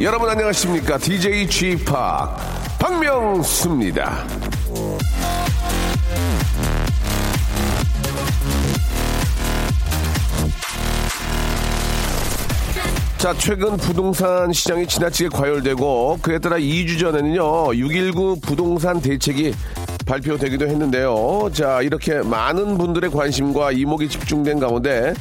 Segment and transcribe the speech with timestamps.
[0.00, 0.98] 여러분 안녕하십니까?
[0.98, 1.84] DJ g p
[2.78, 4.24] 박명수입니다.
[13.18, 19.52] 자, 최근 부동산 시장이 지나치게 과열되고 그에 따라 2주 전에는요, 6.19 부동산 대책이
[20.06, 21.50] 발표되기도 했는데요.
[21.52, 25.12] 자, 이렇게 많은 분들의 관심과 이목이 집중된 가운데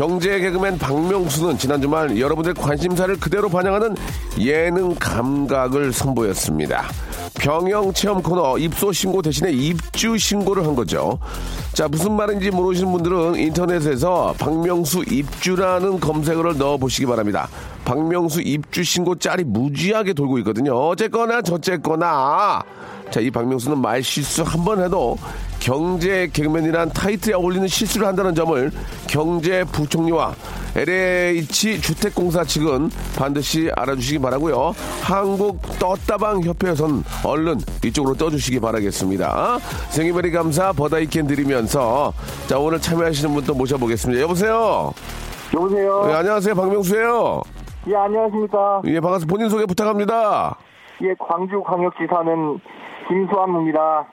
[0.00, 3.94] 경제 개그맨 박명수는 지난 주말 여러분들의 관심사를 그대로 반영하는
[4.38, 6.86] 예능 감각을 선보였습니다.
[7.34, 11.18] 병영 체험 코너 입소 신고 대신에 입주 신고를 한 거죠.
[11.74, 17.50] 자, 무슨 말인지 모르시는 분들은 인터넷에서 박명수 입주라는 검색어를 넣어 보시기 바랍니다.
[17.94, 20.76] 박명수 입주 신고 짤이 무지하게 돌고 있거든요.
[20.76, 22.62] 어쨌거나 저쨌거나
[23.10, 25.18] 자, 이 박명수는 말 실수 한 번 해도
[25.58, 28.70] 경제 개그맨이란 타이틀에 어울리는 실수를 한다는 점을
[29.08, 30.36] 경제 부총리와
[30.76, 34.72] LH 주택공사 측은 반드시 알아주시기 바라고요.
[35.02, 39.58] 한국 떴다방 협회에선 얼른 이쪽으로 떠주시기 바라겠습니다.
[39.90, 42.12] 생일베리 감사 버다이캔 드리면서
[42.46, 44.22] 자 오늘 참여하시는 분 또 모셔보겠습니다.
[44.22, 44.92] 여보세요.
[45.52, 46.04] 여보세요.
[46.06, 47.42] 네, 안녕하세요 박명수예요.
[47.88, 48.82] 예, 안녕하십니까.
[48.86, 49.30] 예 반갑습니다.
[49.32, 50.56] 본인 소개 부탁합니다.
[51.02, 52.60] 예, 광주광역시 사는
[53.08, 54.06] 김수환입니다.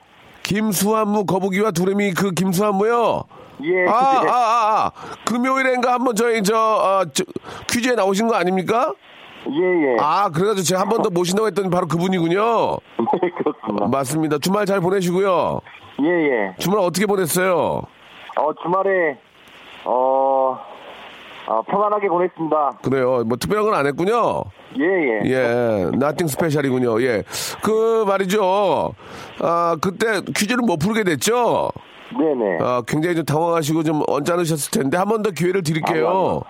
[0.44, 3.24] 김수한무 거북이와 두레미 그 김수한무요.
[3.64, 4.30] 예, 아, 아, 예.
[4.30, 4.92] 아, 아.
[5.26, 7.24] 금요일엔가 한번 저희 저, 어, 저
[7.70, 8.94] 퀴즈에 나오신 거 아닙니까?
[9.50, 9.62] 예,
[9.94, 9.98] 예.
[10.00, 12.40] 아, 그래가지고 제가 한 번 더 모신다고 했더니 바로 그분이군요.
[12.40, 13.88] 예, 그렇습니다.
[13.88, 14.38] 맞습니다.
[14.38, 15.60] 주말 잘 보내시고요.
[16.04, 16.56] 예, 예.
[16.60, 17.82] 주말 어떻게 보냈어요?
[18.40, 19.18] 어, 주말에,
[19.86, 20.58] 어,
[21.50, 22.80] 어, 편안하게 보냈습니다.
[22.84, 23.24] 그래요.
[23.26, 24.44] 뭐 특별한 건 안 했군요.
[24.78, 25.22] 예, 예.
[25.32, 27.02] 예, 나띵 스페셜이군요.
[27.04, 27.24] 예.
[27.64, 28.94] 그 말이죠.
[29.42, 31.70] 아, 그때 퀴즈를 못 풀게 됐죠?
[32.18, 32.58] 네네.
[32.62, 36.42] 아, 굉장히 좀 당황하시고 좀 언짢으셨을 텐데 한 번 더 기회를 드릴게요.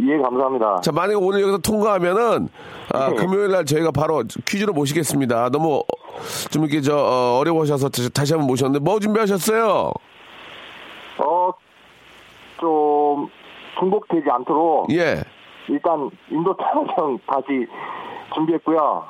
[0.00, 0.80] 예, 감사합니다.
[0.82, 2.48] 자, 만약에 오늘 여기서 통과하면은,
[2.92, 3.16] 아, 네.
[3.16, 5.50] 금요일 날 저희가 바로 퀴즈로 모시겠습니다.
[5.50, 5.82] 너무
[6.50, 9.92] 좀 이렇게 저, 어, 어려워하셔서 다시- 다시 한번 모셨는데, 뭐 준비하셨어요?
[11.18, 11.50] 어,
[12.60, 13.28] 좀,
[13.78, 15.22] 중복되지 않도록, 예.
[15.68, 17.66] 일단, 인도 타령 다시
[18.34, 19.06] 준비했고요.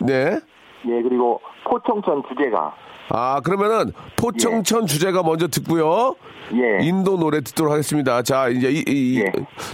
[0.00, 0.38] 네.
[0.86, 2.74] 예, 그리고 포청천 주제가,
[3.10, 6.14] 아, 그러면은 포청천 주제가 먼저 듣고요.
[6.54, 6.84] 예.
[6.86, 8.22] 인도 노래 듣도록 하겠습니다.
[8.22, 9.32] 자, 이제 이, 이- 이- 예.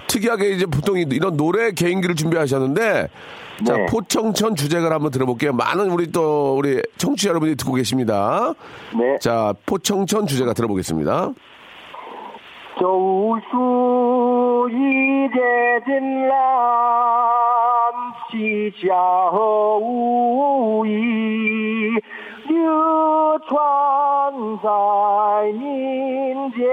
[0.09, 3.09] 특이하게 이제 보통 이- 이런 노래 개인기를 준비하셨는데,
[3.67, 3.87] 자, 네.
[3.87, 5.53] 포청천 주제가를 한번 들어볼게요.
[5.53, 8.55] 많은 우리 또 우리 청취자 여러분이 듣고 계십니다.
[8.99, 9.19] 네.
[9.21, 11.31] 자, 포청천 주제가 들어보겠습니다.
[25.53, 26.65] 민제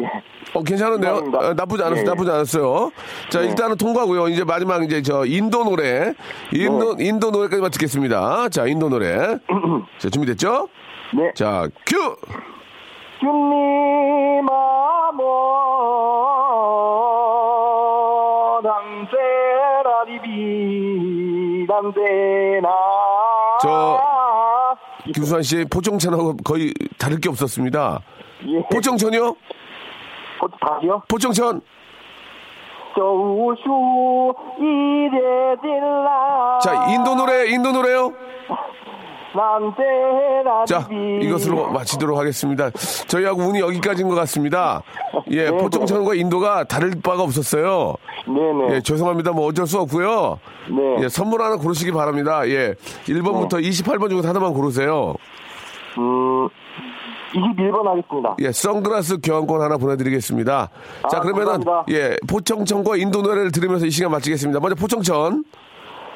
[0.00, 0.06] 예.
[0.54, 1.14] 어, 괜찮은데요?
[1.34, 2.00] 어, 나쁘지 않았어요.
[2.00, 2.04] 예.
[2.04, 2.90] 나쁘지 않았어요.
[3.28, 3.48] 자, 네.
[3.48, 4.28] 일단은 통과고요.
[4.28, 6.14] 이제 마지막 이제 저 인도 노래,
[6.52, 7.06] 인도 네.
[7.06, 8.48] 인도 노래까지만 듣겠습니다.
[8.48, 9.38] 자, 인도 노래.
[9.98, 10.68] 자, 준비됐죠?
[11.16, 11.32] 네.
[11.34, 12.16] 자, 큐.
[13.20, 15.18] 주님 아모
[19.98, 22.68] 담세라리비 담세나
[23.60, 23.98] 저-
[25.14, 28.00] 김수환 씨 포청천하고 거의 다를 게 없었습니다.
[28.46, 28.62] 예.
[28.70, 29.26] 포청천이요?
[29.26, 31.02] 어, 다시요?
[31.08, 31.60] 포청천.
[36.62, 38.12] 자, 인도 노래, 인도 노래요.
[40.66, 40.88] 자,
[41.22, 42.70] 이것으로 마치도록 하겠습니다.
[43.06, 44.82] 저희하고 운이 여기까지인 것 같습니다.
[45.30, 47.94] 예, 네, 포청천과 인도가 다를 바가 없었어요.
[48.26, 49.32] 네네 예, 죄송합니다.
[49.32, 50.38] 뭐 어쩔 수 없고요.
[50.70, 51.04] 네.
[51.04, 52.46] 예, 선물 하나 고르시기 바랍니다.
[52.48, 52.74] 예.
[53.06, 55.14] 1번부터 28번 중에서 하나만 고르세요.
[55.98, 56.48] 음
[57.34, 60.70] 21번 하겠습니다 예, 선글라스 교환권 하나 보내드리겠습니다.
[61.10, 61.84] 자, 아, 그러면은, 감사합니다.
[61.90, 64.60] 예, 포청천과 인도 노래를 들으면서 이 시간 마치겠습니다.
[64.60, 65.44] 먼저 포청천.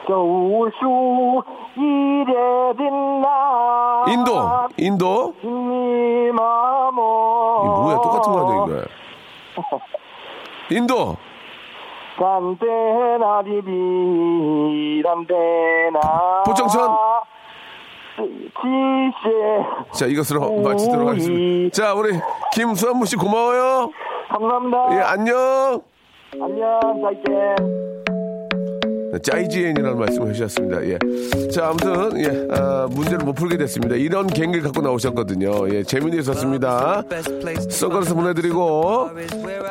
[0.06, 1.42] 조수
[1.76, 3.26] 이래질라
[4.08, 4.32] 인도,
[4.76, 5.34] 인도.
[5.42, 5.46] 이
[7.64, 8.84] 뭐야, 똑같은 거 아니야, 이거.
[10.70, 11.16] 인도.
[18.60, 21.72] 지세 자, 이것으로 마치도록 하겠습니다.
[21.74, 22.12] 자, 우리
[22.52, 23.88] 김수환 무 씨 고마워요.
[24.28, 25.80] 감사합니다 예, 안녕.
[26.40, 27.91] 안녕 잘게
[29.20, 30.84] 짜이지엔이라는 말씀을 해주셨습니다.
[30.86, 30.98] 예.
[31.50, 33.94] 자, 아무튼, 예, 아, 문제를 못 풀게 됐습니다.
[33.96, 35.68] 이런 갱기를 갖고 나오셨거든요.
[35.74, 37.02] 예, 재미는 있었습니다.
[37.70, 39.10] 선글라스 보내드리고,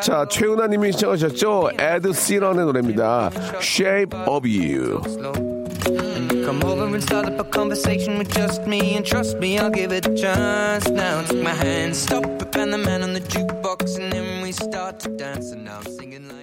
[0.02, 1.72] 자, 최은아 님이 시청하셨죠?
[1.80, 3.32] 에드 시런의 노래입니다.
[3.60, 5.02] Shape of You.
[6.46, 9.92] Come over and start up a conversation with just me And trust me, I'll give
[9.92, 14.00] it a chance Now take my hand, stop it, and the man on the jukebox
[14.00, 16.41] And then we start to dance And now I'm singing like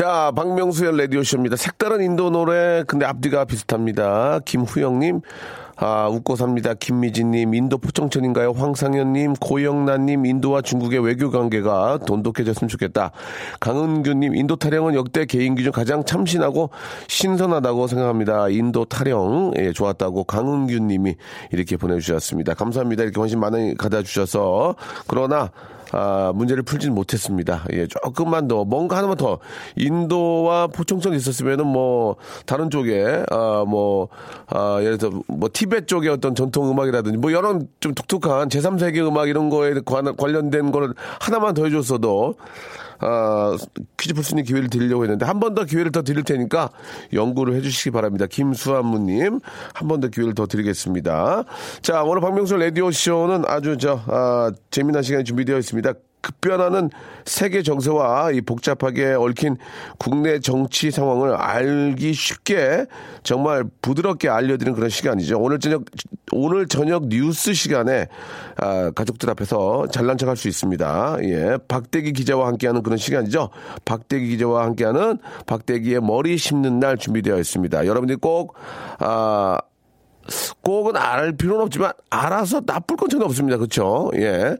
[0.00, 1.56] 자, 박명수의 라디오쇼입니다.
[1.56, 4.38] 색다른 인도 노래, 근데 앞뒤가 비슷합니다.
[4.46, 5.20] 김후영님,
[5.76, 6.72] 아, 웃고 삽니다.
[6.72, 8.52] 김미진님, 인도 포청천인가요?
[8.52, 13.10] 황상현님, 고영란님, 인도와 중국의 외교 관계가 돈독해졌으면 좋겠다.
[13.60, 16.70] 강은규님, 인도 타령은 역대 개인기 중 가장 참신하고
[17.06, 18.48] 신선하다고 생각합니다.
[18.48, 21.14] 인도 타령, 예, 좋았다고 강은규님이
[21.52, 22.54] 이렇게 보내주셨습니다.
[22.54, 23.02] 감사합니다.
[23.02, 24.76] 이렇게 관심 많이 가져주셔서.
[25.08, 25.50] 그러나,
[25.92, 27.64] 아, 문제를 풀지는 못했습니다.
[27.72, 29.38] 예, 조금만 더, 뭔가 하나만 더,
[29.76, 32.16] 인도와 포청천이 있었으면은 뭐,
[32.46, 34.08] 다른 쪽에, 아, 뭐,
[34.46, 39.28] 아, 예를 들어, 뭐, 티베트 쪽의 어떤 전통 음악이라든지, 뭐, 여러 좀 독특한 제3세계 음악
[39.28, 42.36] 이런 거에 관, 관련된 걸 하나만 더 해줬어도,
[43.00, 43.56] 아,
[43.96, 46.70] 퀴즈 풀 수 있는 기회를 드리려고 했는데, 한 번 더 기회를 더 드릴 테니까
[47.12, 48.26] 연구를 해주시기 바랍니다.
[48.26, 49.40] 김수한무님,
[49.74, 51.44] 한 번 더 기회를 더 드리겠습니다.
[51.82, 55.92] 자, 오늘 박명수 라디오 쇼는 아주 저, 아, 재미난 시간이 준비되어 있습니다.
[56.20, 56.90] 급변하는
[57.24, 59.56] 세계 정세와 이 복잡하게 얽힌
[59.98, 62.86] 국내 정치 상황을 알기 쉽게
[63.22, 65.38] 정말 부드럽게 알려드리는 그런 시간이죠.
[65.38, 65.84] 오늘 저녁
[66.32, 68.08] 오늘 저녁 뉴스 시간에
[68.56, 71.18] 아, 가족들 앞에서 잘난 척할 수 있습니다.
[71.24, 73.50] 예, 박대기 기자와 함께하는 그런 시간이죠.
[73.84, 77.86] 박대기 기자와 함께하는 박대기의 머리 심는 날 준비되어 있습니다.
[77.86, 78.54] 여러분들이 꼭
[78.98, 79.58] 아,
[80.62, 83.56] 꼭은 알 필요는 없지만 알아서 나쁠 건 전혀 없습니다.
[83.56, 84.10] 그렇죠?
[84.16, 84.56] 예.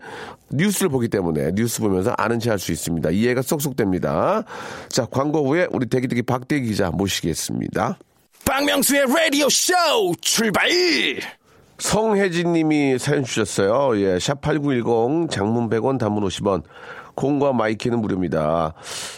[0.53, 3.11] 뉴스를 보기 때문에 뉴스 보면서 아는 체 할 수 있습니다.
[3.11, 4.43] 이해가 쏙쏙 됩니다.
[4.89, 7.99] 자, 광고 후에 우리 대기대기 박대기 기자 모시겠습니다.
[8.45, 9.73] 박명수의 라디오 쇼
[10.21, 10.69] 출발!
[11.79, 13.99] 성혜진 님이 사연 주셨어요.
[14.01, 16.63] 예, 샵8910 장문 100원 단문 50원.
[17.21, 18.73] 콩과 my K는 무료입니다.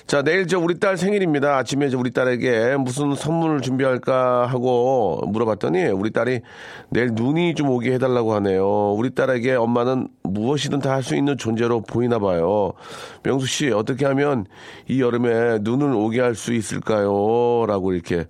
[0.08, 1.56] 자, 내일 저 우리 딸 생일입니다.
[1.56, 6.40] 아침에 저 우리 딸에게 무슨 선물을 준비할까 하고 물어봤더니 우리 딸이
[6.88, 8.92] 내일 눈이 좀 오게 해달라고 하네요.
[8.94, 12.72] 우리 딸에게 엄마는 무엇이든 다 할 수 있는 존재로 보이나 봐요.
[13.22, 14.46] 명수 씨, 어떻게 하면
[14.88, 17.64] 이 여름에 눈을 오게 할 수 있을까요?
[17.66, 18.24] 라고 이렇게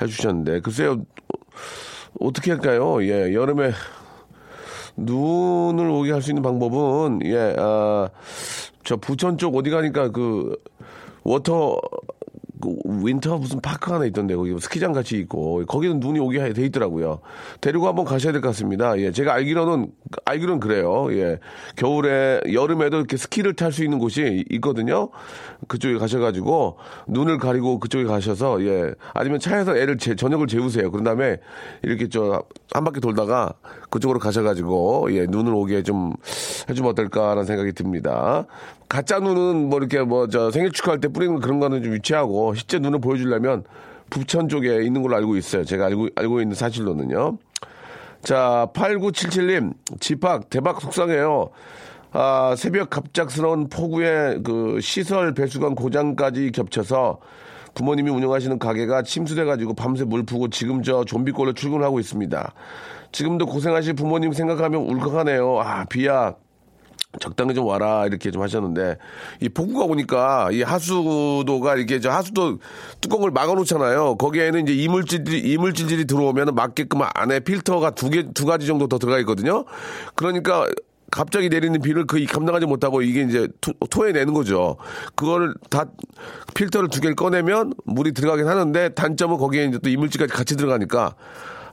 [0.00, 0.60] 해주셨는데.
[0.60, 1.02] 글쎄요,
[2.20, 3.02] 어떻게 할까요?
[3.04, 3.72] 예, 여름에
[4.96, 8.08] 눈을 오게 할 수 있는 방법은 예, 아,
[8.90, 10.56] 저 부천 쪽 어디 가니까 그
[11.22, 12.19] water 그
[12.84, 17.20] winter 무슨 park 하나 있던데 거기 스키장 같이 있고 거기는 눈이 오게 돼 있더라고요.
[17.60, 18.98] 데리고 한번 가셔야 될 것 같습니다.
[18.98, 19.90] 예, 제가 알기로는
[20.24, 21.08] 알기로는 그래요.
[21.12, 21.38] 예,
[21.76, 25.10] 겨울에 여름에도 이렇게 스키를 탈 수 있는 곳이 있거든요.
[25.68, 26.78] 그쪽에 가셔가지고
[27.08, 30.90] 눈을 가리고 그쪽에 가셔서 예, 아니면 차에서 애를 재, 저녁을 재우세요.
[30.90, 31.38] 그런 다음에
[31.82, 32.42] 이렇게 저
[32.72, 33.52] 한 바퀴 돌다가
[33.90, 36.12] 그쪽으로 가셔가지고 예, 눈을 오게 좀
[36.68, 38.46] 해주면 어떨까라는 생각이 듭니다.
[38.88, 42.78] 가짜 눈은 뭐 이렇게 뭐 저 생일 축하할 때 뿌리는 그런 거는 좀 유치하고 실제
[42.78, 43.64] 눈을 보여주려면
[44.10, 45.64] 부천 쪽에 있는 걸로 알고 있어요.
[45.64, 47.38] 제가 알고 알고 있는 사실로는요.
[48.22, 51.50] 자, 8977님, 집합 대박 속상해요.
[52.12, 57.20] 아, 새벽 갑작스러운 폭우에 그 시설 배수관 고장까지 겹쳐서
[57.74, 62.52] 부모님이 운영하시는 가게가 침수돼가지고 밤새 물 푸고 지금 저 좀비꼴로 출근하고 있습니다.
[63.12, 65.60] 지금도 고생하실 부모님 생각하면 울컥하네요.
[65.60, 66.34] 아, 비야.
[67.18, 68.96] 적당히 좀 와라 이렇게 좀 하셨는데
[69.40, 72.58] 이 폭우가 오니까 이 하수도가 이렇게 저 하수도
[73.00, 74.16] 뚜껑을 막아놓잖아요.
[74.16, 79.18] 거기에는 이제 이물질들이 이물질들이 들어오면 맞게끔 안에 필터가 두 개 두 가지 정도 더 들어가
[79.20, 79.64] 있거든요.
[80.14, 80.68] 그러니까
[81.10, 84.76] 갑자기 내리는 비를 거의 감당하지 못하고 이게 이제 토, 토해내는 거죠.
[85.16, 85.86] 그거를 다
[86.54, 91.16] 필터를 두 개를 꺼내면 물이 들어가긴 하는데 단점은 거기에 이제 또 이물질까지 같이 들어가니까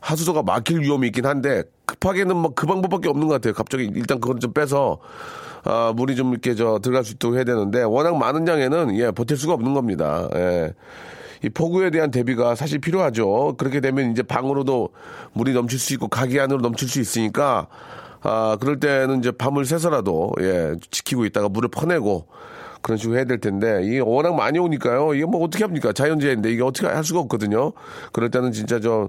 [0.02, 3.54] 하수도가 막힐 위험이 있긴 한데 급하게는 뭐 그 방법밖에 없는 것 같아요.
[3.54, 5.00] 갑자기 일단 그걸 좀 빼서
[5.64, 9.38] 아, 물이 좀 이렇게 저 들어갈 수 있도록 해야 되는데 워낙 많은 양에는 예, 버틸
[9.38, 10.28] 수가 없는 겁니다.
[10.36, 10.74] 예.
[11.44, 13.56] 이 폭우에 대한 대비가 사실 필요하죠.
[13.58, 14.90] 그렇게 되면 이제 방으로도
[15.34, 17.68] 물이 넘칠 수 있고 가게 안으로 넘칠 수 있으니까
[18.22, 22.28] 아, 그럴 때는 이제 밤을 새서라도 예, 지키고 있다가 물을 퍼내고
[22.82, 25.14] 그런 식으로 해야 될 텐데 이게 워낙 많이 오니까요.
[25.14, 25.92] 이게 뭐 어떻게 합니까?
[25.94, 27.74] 자연재해인데 이게 어떻게 할 수가 없거든요.
[28.12, 29.08] 그럴 때는 진짜 좀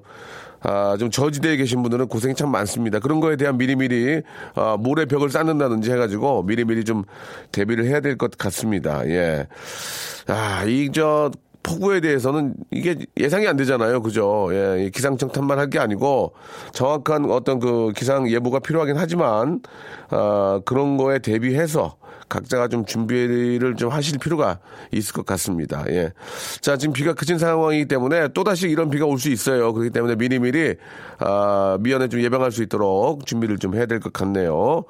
[0.61, 2.99] 아, 좀 저지대에 계신 분들은 고생이 참 많습니다.
[2.99, 4.23] 그런 거에 대한 미리미리,
[4.57, 7.05] 아, 모래 벽을 쌓는다든지 해가지고 미리미리 좀
[7.53, 9.07] 대비를 해야 될 것 같습니다.
[9.09, 9.47] 예.
[10.27, 11.31] 아, 이, 저,
[11.63, 14.01] 폭우에 대해서는 이게 예상이 안 되잖아요.
[14.03, 14.49] 그죠?
[14.53, 16.33] 예, 이 기상청 탓만 할 게 아니고
[16.73, 19.61] 정확한 어떤 그 기상 예보가 필요하긴 하지만
[20.11, 21.97] 아, 그런 거에 대비해서
[22.29, 24.59] 각자가 좀 준비를 좀 하실 필요가
[24.93, 25.85] 있을 것 같습니다.
[25.89, 26.13] 예.
[26.61, 29.73] 자, 지금 비가 그친 상황이기 때문에 또다시 이런 비가 올 수 있어요.
[29.73, 30.77] 그렇기 때문에 미리미리,
[31.19, 34.85] 아, 미연에 좀 예방할 수 있도록 준비를 좀 해야 될 것 같네요.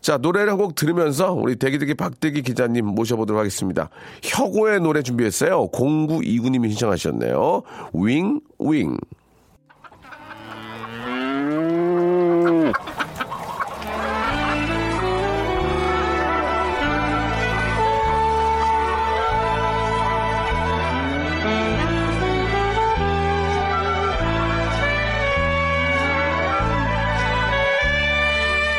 [0.00, 3.90] 자, 노래를 한 곡 들으면서 우리 대기대기 박대기 기자님 모셔보도록 하겠습니다.
[4.22, 5.68] 혁오의 노래 준비했어요.
[5.72, 7.62] 0929님이 신청하셨네요.
[7.94, 8.96] 윙, 윙.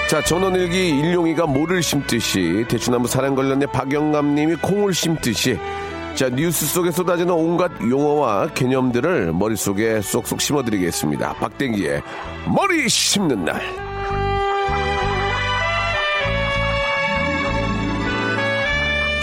[0.09, 5.57] 자, 전원일기 일용이가 모를 심듯이 대추나무 사랑 관련된 박영감 님이 콩을 심듯이
[6.13, 11.33] 자 뉴스 속에 쏟아지는 온갖 용어와 개념들을 머릿속에 쏙쏙 심어드리겠습니다.
[11.33, 12.01] 박댕기의
[12.55, 13.61] 머리 심는 날.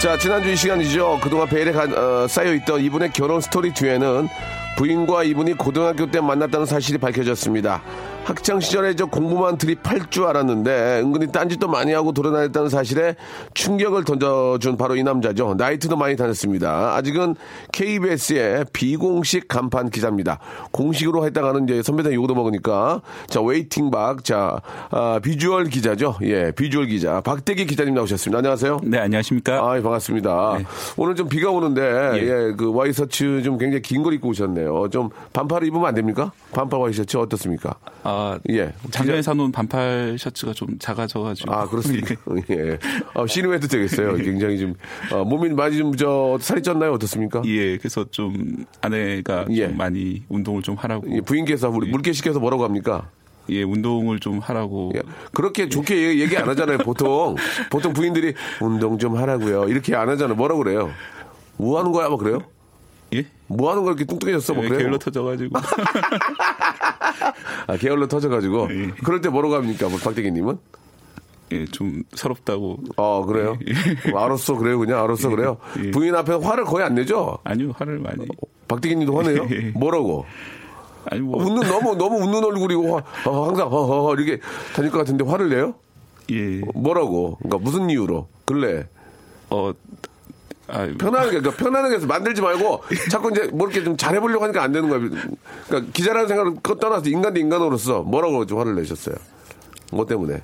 [0.01, 1.19] 자 지난주 이 시간이죠.
[1.23, 4.27] 그동안 베일에 가- 어, 쌓여있던 이분의 결혼 스토리 뒤에는
[4.75, 7.81] 부인과 이분이 고등학교 때 만났다는 사실이 밝혀졌습니다.
[8.23, 13.15] 학창 시절에 저 공부만 들이팔 줄 알았는데 은근히 딴짓도 많이 하고 돌아다녔다는 사실에
[13.53, 15.55] 충격을 던져준 바로 이 남자죠.
[15.55, 16.95] 나이트도 많이 다녔습니다.
[16.95, 17.35] 아직은
[17.73, 20.39] KBS의 비공식 간판 기자입니다.
[20.71, 26.15] 공식으로 했다가는 이제 선배들 욕도 먹으니까 자 waiting 박, 자 아, 비주얼 기자죠.
[26.21, 28.37] 예, 비주얼 기자 박대기 기자님 나오셨습니다.
[28.37, 28.79] 안녕하세요.
[28.83, 29.57] 네, 안녕하십니까?
[29.57, 30.55] 아, 반갑습니다.
[30.59, 30.65] 네.
[30.95, 31.81] 오늘 좀 비가 오는데,
[32.15, 32.19] 예.
[32.21, 34.89] 예, 그 와이셔츠 좀 굉장히 긴 걸 입고 오셨네요.
[34.89, 36.31] 좀 반팔을 입으면 안 됩니까?
[36.53, 37.75] 반팔 와이셔츠 어떻습니까?
[38.03, 38.12] 아,
[38.49, 38.73] 예.
[38.91, 41.53] 작년에 사놓은 반팔 셔츠가 좀 작아져가지고.
[41.53, 42.15] 아, 그렇습니까?
[42.51, 42.77] 예.
[43.13, 44.15] 아, 신으해도 되겠어요.
[44.15, 44.73] 굉장히 좀,
[45.11, 46.93] 어, 몸이 많이 좀, 저, 살이 쪘나요?
[46.93, 47.41] 어떻습니까?
[47.45, 49.67] 예, 그래서 좀 아내가 예.
[49.67, 51.07] 좀 많이 운동을 좀 하라고.
[51.15, 53.09] 예, 부인께서 우리 물개 시켜서 뭐라고 합니까?
[53.49, 54.91] 예, 운동을 좀 하라고.
[54.95, 55.01] 예.
[55.33, 57.35] 그렇게 좋게 얘기- 얘기 안 하잖아요, 보통.
[57.69, 59.65] 보통 부인들이 운동 좀 하라고요.
[59.67, 60.35] 이렇게 안 하잖아요.
[60.35, 60.89] 뭐라고 그래요?
[61.57, 62.07] 뭐 하는 거야?
[62.09, 62.39] 뭐 그래요?
[63.13, 63.25] 예?
[63.47, 64.53] 뭐 하는 거 이렇게 뚱뚱해졌어?
[64.53, 64.79] 뭐 예, 그래요?
[64.83, 65.59] 게을러 터져가지고.
[67.67, 68.67] 아, 게을러 터져가지고.
[68.71, 68.91] 예.
[69.03, 69.89] 그럴 때 뭐라고 합니까?
[69.89, 70.57] 뭐 박대기님은?
[71.51, 72.79] 예, 좀 서럽다고.
[72.95, 73.57] 어, 그래요?
[74.11, 75.57] 뭐 알았어, 그래요, 그냥 알았어, 그래요?
[75.83, 75.91] 예.
[75.91, 77.37] 부인 앞에 화를 거의 안 내죠?
[77.43, 78.25] 아니요, 화를 많이.
[78.67, 79.47] 박대기님도 화내요?
[79.51, 79.71] 예.
[79.75, 80.25] 뭐라고?
[81.11, 81.43] 아니, 뭐.
[81.43, 84.39] 웃는, 너무, 너무 웃는 얼굴이고, 화, 어, 항상, 어, 어, 어, 이렇게
[84.75, 85.75] 다닐 것 같은데 화를 내요?
[86.31, 86.61] 예.
[86.73, 87.37] 뭐라고?
[87.39, 88.27] 그러니까 무슨 이유로?
[88.45, 88.87] 근래.
[89.49, 89.73] 어,
[90.67, 94.71] 아, 편안하게, 그러니까 편안하게 해서 만들지 말고, 자꾸 이제 뭐 이렇게 좀 잘해보려고 하니까 안
[94.71, 94.99] 되는 거야.
[95.67, 99.15] 그러니까 기자라는 생각을 꺼- 떠나서 인간 대 인간으로서 뭐라고 좀 화를 내셨어요?
[99.91, 100.41] 뭐 때문에?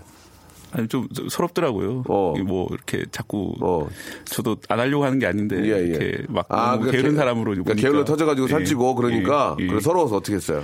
[0.71, 2.03] 아니, 좀 서럽더라고요.
[2.07, 2.33] 어.
[2.45, 3.55] 뭐, 이렇게 자꾸.
[3.61, 3.87] 어.
[4.25, 5.55] 저도 안 하려고 하는 게 아닌데.
[5.63, 5.85] 예, 예.
[5.87, 6.45] 이렇게 막.
[6.49, 7.51] 아, 그러니까 게으른 게- 사람으로.
[7.51, 7.73] 그러니까.
[7.73, 9.67] 게을러 터져가지고 예, 살찌고 그러니까 예, 예.
[9.67, 10.61] 그래 서러워서 어떻게 했어요?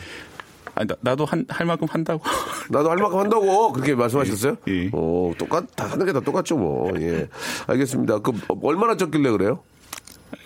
[0.76, 2.22] 아니, 나, 나도 한, 할 만큼 한다고.
[2.70, 4.58] 나도 할 만큼 한다고 그렇게 말씀하셨어요?
[4.68, 4.90] 예, 예.
[4.94, 6.92] 어, 똑같 다 하는 게 다 똑같죠 뭐.
[7.00, 7.28] 예,
[7.68, 8.20] 알겠습니다.
[8.20, 9.60] 그 얼마나 쪘길래 그래요?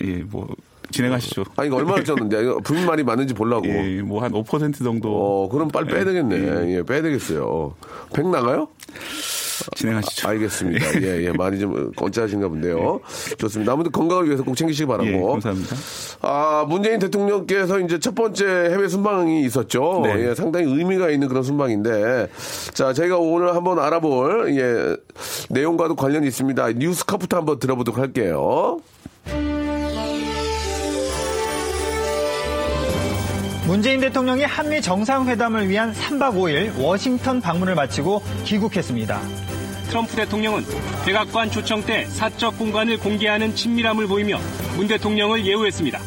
[0.03, 0.47] 예, 뭐,
[0.91, 1.45] 진행하시죠.
[1.55, 3.67] 아니 이거 얼마나 쪘는데 부인 말이 맞는지 보려고.
[3.67, 5.09] 예, 뭐 한 5% 정도
[5.45, 6.75] 어, 그럼 빨리 빼야 되겠네.
[6.77, 7.75] 예, 빼야 되겠어요.
[8.13, 8.69] 백 나가요?
[9.75, 10.27] 진행하시죠.
[10.27, 10.85] 알겠습니다.
[11.01, 12.99] 예, 예, 많이 좀 건짜하신가 본데요.
[13.37, 13.73] 좋습니다.
[13.73, 15.07] 아무튼 건강을 위해서 꼭 챙기시기 바라고.
[15.07, 15.75] 예, 감사합니다.
[16.21, 20.01] 아, 문재인 대통령께서 이제 첫 번째 해외 순방이 있었죠.
[20.03, 20.29] 네.
[20.29, 22.29] 예, 상당히 의미가 있는 그런 순방인데.
[22.73, 24.95] 자, 저희가 오늘 한번 알아볼, 예,
[25.49, 26.73] 내용과도 관련이 있습니다.
[26.73, 28.79] 뉴스카프터 한번 들어보도록 할게요.
[33.69, 39.48] 문재인 대통령이 한미 정상회담을 위한 3박 5일 워싱턴 방문을 마치고 귀국했습니다.
[39.89, 40.63] 트럼프 대통령은
[41.03, 44.39] 백악관 초청 때 사적 공간을 공개하는 친밀함을 보이며
[44.77, 45.99] 문 대통령을 예우했습니다.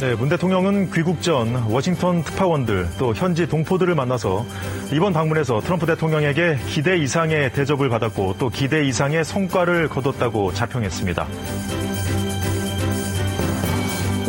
[0.00, 4.44] 네, 문 대통령은 귀국 전 워싱턴 특파원들 또 현지 동포들을 만나서
[4.92, 11.26] 이번 방문에서 트럼프 대통령에게 기대 이상의 대접을 받았고 또 기대 이상의 성과를 거뒀다고 자평했습니다.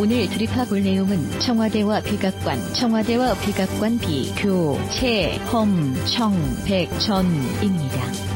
[0.00, 6.34] 오늘 드립합 볼 내용은 청와대와 백악관, 청와대와 백악관 비 교, 채, 험, 청,
[6.64, 8.33] 백, 전입니다.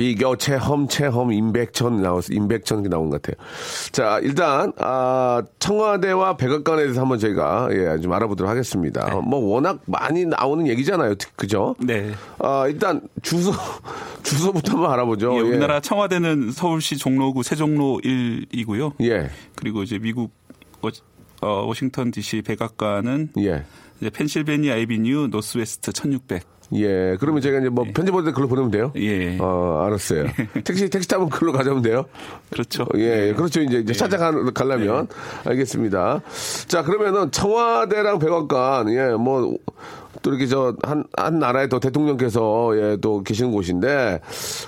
[0.00, 2.32] 비교, 체험, 체험, 임백천 나왔어.
[2.32, 3.36] 임백천 나온 것 같아요.
[3.92, 9.14] 자, 일단, 아, 청와대와 백악관에 대해서 한번 저희가, 예, 좀 알아보도록 하겠습니다.
[9.16, 11.16] 뭐, 워낙 많이 나오는 얘기잖아요.
[11.36, 11.76] 그죠?
[11.80, 12.12] 네.
[12.38, 13.52] 아, 일단, 주소,
[14.24, 15.36] 주소부터 한번 알아보죠.
[15.36, 18.94] 예, 우리나라 청와대는 서울시 종로구 세종로 1이고요.
[19.02, 19.28] 예.
[19.54, 20.30] 그리고 이제 미국
[20.80, 20.90] 워,
[21.42, 23.66] 어, 워싱턴 DC 백악관은 예.
[24.00, 26.42] 이제 Pennsylvania Avenue Northwest 1600.
[26.74, 27.16] 예.
[27.18, 28.92] 그러면 제가 이제 뭐 편집할 때 글로 보내면 돼요?
[28.96, 29.38] 예.
[29.38, 30.26] 어, 알았어요.
[30.64, 32.04] 택시, 택시 타면 글로 가져오면 돼요?
[32.50, 32.86] 그렇죠.
[32.96, 33.34] 예, 예.
[33.34, 33.60] 그렇죠.
[33.60, 35.08] 이제, 이제 찾아가려면.
[35.44, 36.22] 알겠습니다.
[36.66, 39.56] 자, 그러면은 청와대랑 백악관, 예, 뭐,
[40.22, 44.20] 또 이렇게 저, 한, 한 나라의 또 대통령께서, 예, 또 계시는 곳인데,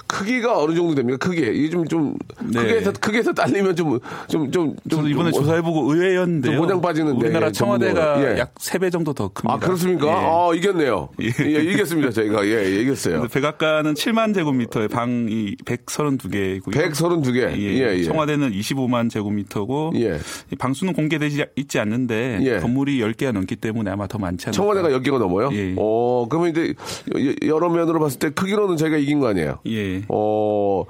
[0.06, 1.18] 크기가 어느 정도 됩니까?
[1.18, 1.40] 크기.
[1.40, 2.61] 이게 좀, 좀, 네.
[2.61, 4.97] 크게에서, 크게에서 딸리면 좀, 좀, 좀, 좀.
[4.99, 6.56] 저도 이번에 좀 조사해보고 의외였는데요.
[6.56, 8.23] 좀 모양 빠지는데, 우리나라 예, 청와대가.
[8.23, 8.38] 예.
[8.38, 9.54] 약 3 배 정도 더 큽니다.
[9.54, 10.06] 아, 그렇습니까?
[10.06, 10.11] 예.
[10.12, 11.09] 아, 이겼네요.
[11.21, 11.62] 예, 예.
[11.73, 12.47] 이겼습니다, 저희가.
[12.47, 13.28] 예, 예, 이겼어요.
[13.28, 16.73] 백악관은 7만 제곱미터에 방이 132개이고요.
[16.73, 17.59] 132개.
[17.59, 18.02] 예.
[18.04, 20.18] 청와대는 25만 제곱미터고 예.
[20.50, 22.59] 이 방수는 공개되지 있지 않는데 예.
[22.61, 24.56] 건물이 10개가 넘기 때문에 아마 더 많지 않을까.
[24.56, 25.41] 청와대가 10개가 넘어요?
[25.52, 25.75] 예.
[25.78, 26.75] 어, 그러면 이제
[27.14, 29.58] 여- 여러 면으로 봤을 때 크기로는 저희가 이긴 거 아니에요?
[29.66, 30.02] 예.
[30.08, 30.84] 어,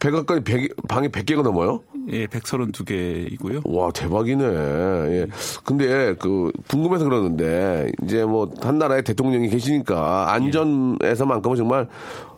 [0.00, 1.80] 백악관이 100, 방이 100개가 넘어요?
[2.12, 3.62] 예, 132개이고요.
[3.64, 4.44] 와, 대박이네.
[4.44, 5.26] 예.
[5.64, 11.88] 근데 그 궁금해서 그러는데 이제 뭐 한 나라의 대통령이 계시니까 안전에서만큼은 정말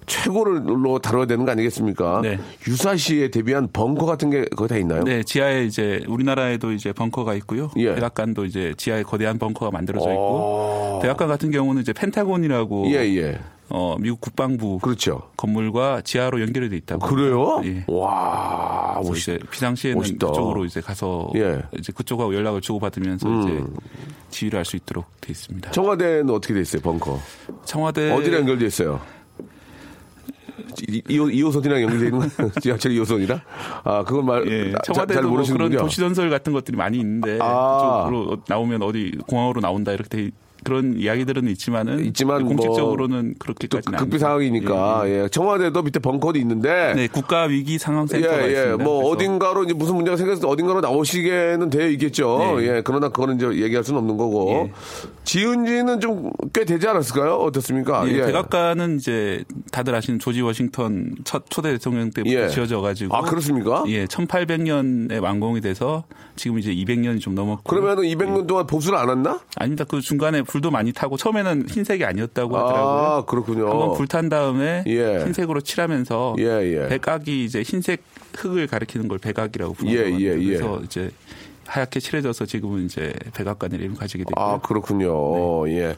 [0.06, 2.20] 최고로 다뤄야 되는 거 아니겠습니까?
[2.22, 2.38] 네.
[2.66, 5.02] 유사시에 대비한 벙커 같은 게 거기 다 있나요?
[5.04, 7.70] 네, 지하에 이제 우리나라에도 이제 벙커가 있고요.
[7.76, 7.94] 예.
[7.94, 10.12] 백악관도 이제 지하에 거대한 벙커가 만들어져 어.
[10.12, 13.38] 있고 백악관 같은 경우는 이제 펜타곤이라고 예, 예.
[13.68, 15.22] 어, 미국 국방부 그렇죠.
[15.36, 17.04] 건물과 지하로 연결이 돼 있다고.
[17.08, 17.60] 그래요?
[17.64, 17.84] 예.
[17.88, 20.28] 와, 멋있 이제 비상시에는 멋있다.
[20.28, 21.62] 그쪽으로 이제 가서 예.
[21.76, 23.64] 이제 그쪽하고 연락을 주고 받으면서 이제
[24.30, 25.72] 지휘를 할 수 있도록 돼 있습니다.
[25.72, 27.18] 청와대는 어떻게 돼 있어요, 벙커?
[27.64, 29.00] 청와대 어디랑 연결돼 있어요?
[30.88, 32.50] 이- 이호, 2호 선이랑 연결돼 있는 거예요?
[32.60, 33.40] 지하철 2호선이랑?
[33.84, 35.78] 아, 그건 말, 예, 아, 자- 청와대도 잘뭐 그런 모르시는군요.
[35.80, 38.04] 도시전설 같은 것들이 많이 있는데 아.
[38.08, 40.30] 그쪽으로 나오면 어디 공항으로 나온다 이렇게 돼
[40.66, 44.18] 그런 이야기들은 있지만은 있지만 뭐 공식적으로는 또 그렇게까지는 급비.
[44.18, 45.22] 상황이니까, 예, 예.
[45.24, 45.28] 예.
[45.28, 48.52] 청와대도 밑에 벙커도 있는데, 네, 국가 위기 상황 예, 센터가 예.
[48.52, 48.84] 있습니다.
[48.84, 52.56] 뭐 어딘가로 이제 무슨 문제가 생겼을 때 어딘가로 나오시게는 되어 있겠죠.
[52.58, 52.66] 네.
[52.66, 52.82] 예.
[52.84, 54.50] 그러나 그거는 이제 얘기할 수는 없는 거고.
[54.68, 54.72] 예.
[55.24, 57.34] 지은 지는 좀 꽤 되지 않았을까요?
[57.36, 58.08] 어떻습니까?
[58.08, 62.48] 예, 백악관은 이제 다들 아시는 조지 워싱턴 첫 초대 대통령 때부터 예.
[62.48, 63.84] 지어져 가지고 아, 그렇습니까?
[63.88, 66.04] 예, 1800년에 완공이 돼서
[66.36, 69.40] 지금 이제 200년이 좀 넘었고 그러면은 200년 동안 보수를 안 했나?
[69.56, 69.84] 아닙니다.
[69.86, 73.04] 그 중간에 불도 많이 타고 처음에는 흰색이 아니었다고 하더라고요.
[73.04, 73.68] 아, 그렇군요.
[73.68, 75.18] 한번 불탄 다음에 예.
[75.24, 76.88] 흰색으로 칠하면서 예, 예.
[76.88, 78.02] 백악이 이제 흰색
[78.34, 80.18] 흑을 가리키는 걸 백악이라고 부르는 예.
[80.18, 80.44] 예, 예.
[80.44, 81.10] 그래서 이제
[81.66, 84.44] 하얗게 칠해져서 지금은 이제 백악관을 이름 가지게 됐고요.
[84.44, 85.68] 아, 그렇군요.
[85.68, 85.96] 예.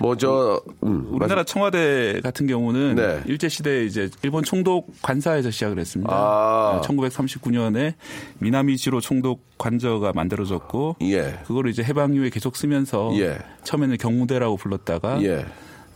[0.00, 3.22] 뭐, 저, 음, 우리나라 청와대 같은 경우는 네.
[3.26, 6.12] 일제 시대에 이제 일본 총독 관사에서 시작을 했습니다.
[6.12, 6.80] 아.
[6.84, 7.94] 1939년에
[8.38, 11.38] 미나미지로 총독 관저가 만들어졌고 예.
[11.46, 13.38] 그거를 이제 해방 이후에 계속 쓰면서 예.
[13.64, 15.46] 처음에는 경무대라고 불렀다가 예.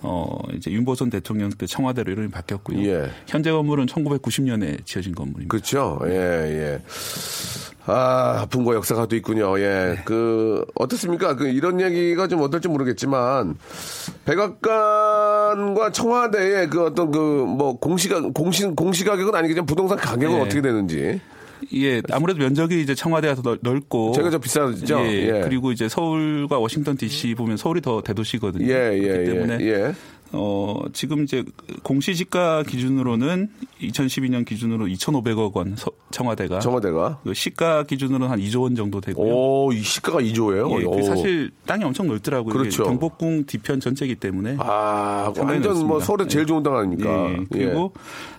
[0.00, 2.84] 어 이제 윤보선 대통령 때 청와대로 이름이 바뀌었고요.
[2.86, 3.10] 예.
[3.26, 5.48] 현재 건물은 1990년에 지어진 건물입니다.
[5.48, 5.98] 그렇죠.
[6.06, 6.82] 예, 예.
[7.90, 9.58] 아, 아픈 거 역사가 또 있군요.
[9.60, 9.98] 예.
[10.04, 11.36] 그, 어떻습니까?
[11.36, 13.56] 그, 이런 얘기가 좀 어떨지 모르겠지만,
[14.26, 20.40] 백악관과 청와대의 그 어떤 그, 뭐, 공시가, 공시, 공시가격은 아니겠지만 부동산 가격은 예.
[20.42, 21.18] 어떻게 되는지.
[21.74, 25.00] 예, 아무래도 면적이 이제 청와대가 더 넓- 넓고 제가 좀 비싸죠?
[25.00, 25.40] 예, 예.
[25.42, 27.34] 그리고 이제 서울과 워싱턴 D.C.
[27.34, 28.66] 보면 서울이 더 대도시거든요.
[28.72, 29.66] 예, 예, 그렇기 때문에 예.
[29.88, 29.92] 예.
[30.32, 31.42] 어, 지금 이제
[31.82, 33.48] 공시지가 기준으로는
[33.80, 37.18] 2012년 기준으로 2,500억 원 서- 청와대가 청와대가.
[37.24, 39.32] 그 시가 기준으로는 한 2조 원 정도 되고요.
[39.32, 40.80] 오, 이 시가가 2조예요?
[40.80, 42.52] 예, 그 사실 땅이 엄청 넓더라고요.
[42.52, 42.84] 그렇죠.
[42.84, 44.56] 경복궁 뒤편 전체이기 때문에.
[44.58, 45.58] 아, 완전 뭐
[45.98, 46.04] 넓습니다.
[46.04, 46.46] 서울에 제일 예.
[46.46, 47.30] 좋은 땅 아닙니까?
[47.30, 47.92] 예, 그리고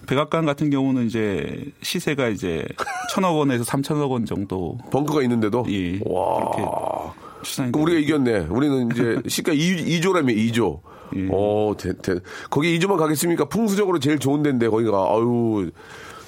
[0.08, 2.65] 백악관 같은 경우는 이제 시세가 이제
[3.12, 4.89] 천억 원에서 3천억 원 정도 예.
[4.91, 5.65] 벙커가 있는데도.
[5.69, 6.52] 예, 와.
[7.41, 8.39] 그렇게 우리가 이겼네.
[8.49, 10.82] 우리는 이제 시가 2, 2조라며 2조.
[11.15, 11.27] 예.
[11.29, 12.15] 오, 대, 대.
[12.49, 13.45] 거기 2조만 가겠습니까?
[13.45, 15.71] 풍수적으로 제일 좋은 데인데 거기가 아유.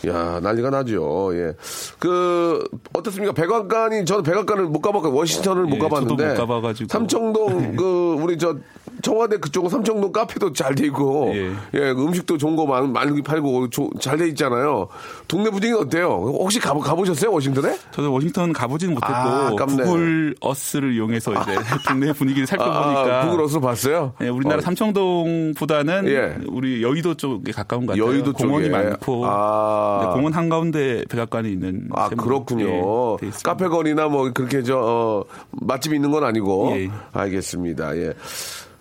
[0.07, 1.29] 야, 난리가 나죠.
[1.35, 1.53] 예.
[1.99, 2.63] 그,
[2.93, 3.33] 어떻습니까?
[3.33, 6.27] 백악관이, 저는 백악관을 못 가봤고, 워싱턴을 못 예, 가봤는데.
[6.29, 6.87] 못 가봐가지고.
[6.91, 8.55] 삼청동, 그, 우리 저,
[9.01, 11.91] 청와대 그쪽은 삼청동 카페도 잘 돼 있고, 예, 예.
[11.91, 13.67] 음식도 좋은 거 많, 많이 팔고,
[13.99, 14.87] 잘 돼 있잖아요.
[15.27, 16.07] 동네 분위기는 어때요?
[16.09, 17.31] 혹시 가, 가보셨어요?
[17.31, 17.77] 워싱턴에?
[17.91, 19.49] 저도 워싱턴 가보지는 못했고 아.
[19.65, 21.51] 구글 어스를 이용해서 이제
[21.87, 24.13] 동네 분위기를 살펴보니까 아, 구글 어스 봤어요?
[24.21, 24.61] 예, 우리나라 어.
[24.61, 26.37] 삼청동보다는 예.
[26.47, 28.05] 우리 여의도 쪽에 가까운 것 같아요.
[28.11, 28.77] 여의도 공원이 쪽에.
[28.77, 30.01] 많고 아.
[30.05, 33.17] 네, 공원 한 가운데 백악관이 있는 아, 그렇군요.
[33.23, 33.29] 예.
[33.43, 36.73] 카페 거리나 뭐 그렇게 저, 어, 맛집이 있는 건 아니고.
[36.75, 36.89] 예.
[37.13, 37.95] 알겠습니다.
[37.97, 38.13] 예.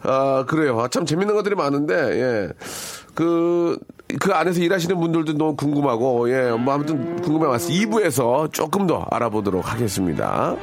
[0.02, 0.80] 아, 그래요.
[0.80, 2.48] 아, 참 재밌는 것들이 많은데, 예.
[3.14, 3.78] 그,
[4.18, 6.50] 그 안에서 일하시는 분들도 너무 궁금하고, 예.
[6.52, 7.68] 뭐 아무튼 궁금해 왔어요.
[7.70, 10.56] 2부에서 조금 더 알아보도록 하겠습니다.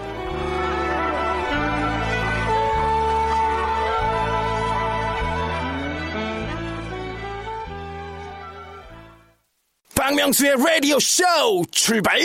[9.95, 11.23] 박명수의 라디오 쇼
[11.71, 12.19] 출발!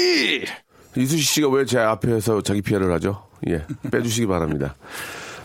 [0.94, 3.26] 이수시 씨가 왜 제 앞에서 자기 피해를 하죠?
[3.48, 3.64] 예.
[3.90, 4.74] 빼주시기 바랍니다.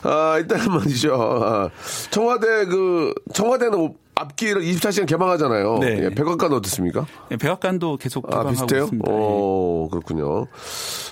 [0.08, 1.13] 아, 일단 말이죠.
[1.13, 1.70] 아,
[2.10, 5.78] 청와대 그, 청와대는 앞기를 24시간 개방하잖아요.
[5.80, 6.06] 네.
[6.06, 7.06] 예, 백악관은 어떻습니까?
[7.32, 8.84] 예, 백악관도 계속 아, 개방하고 비슷해요?
[8.86, 9.12] 있습니다.
[9.12, 9.15] 예.
[9.15, 10.48] 어, 그렇군요.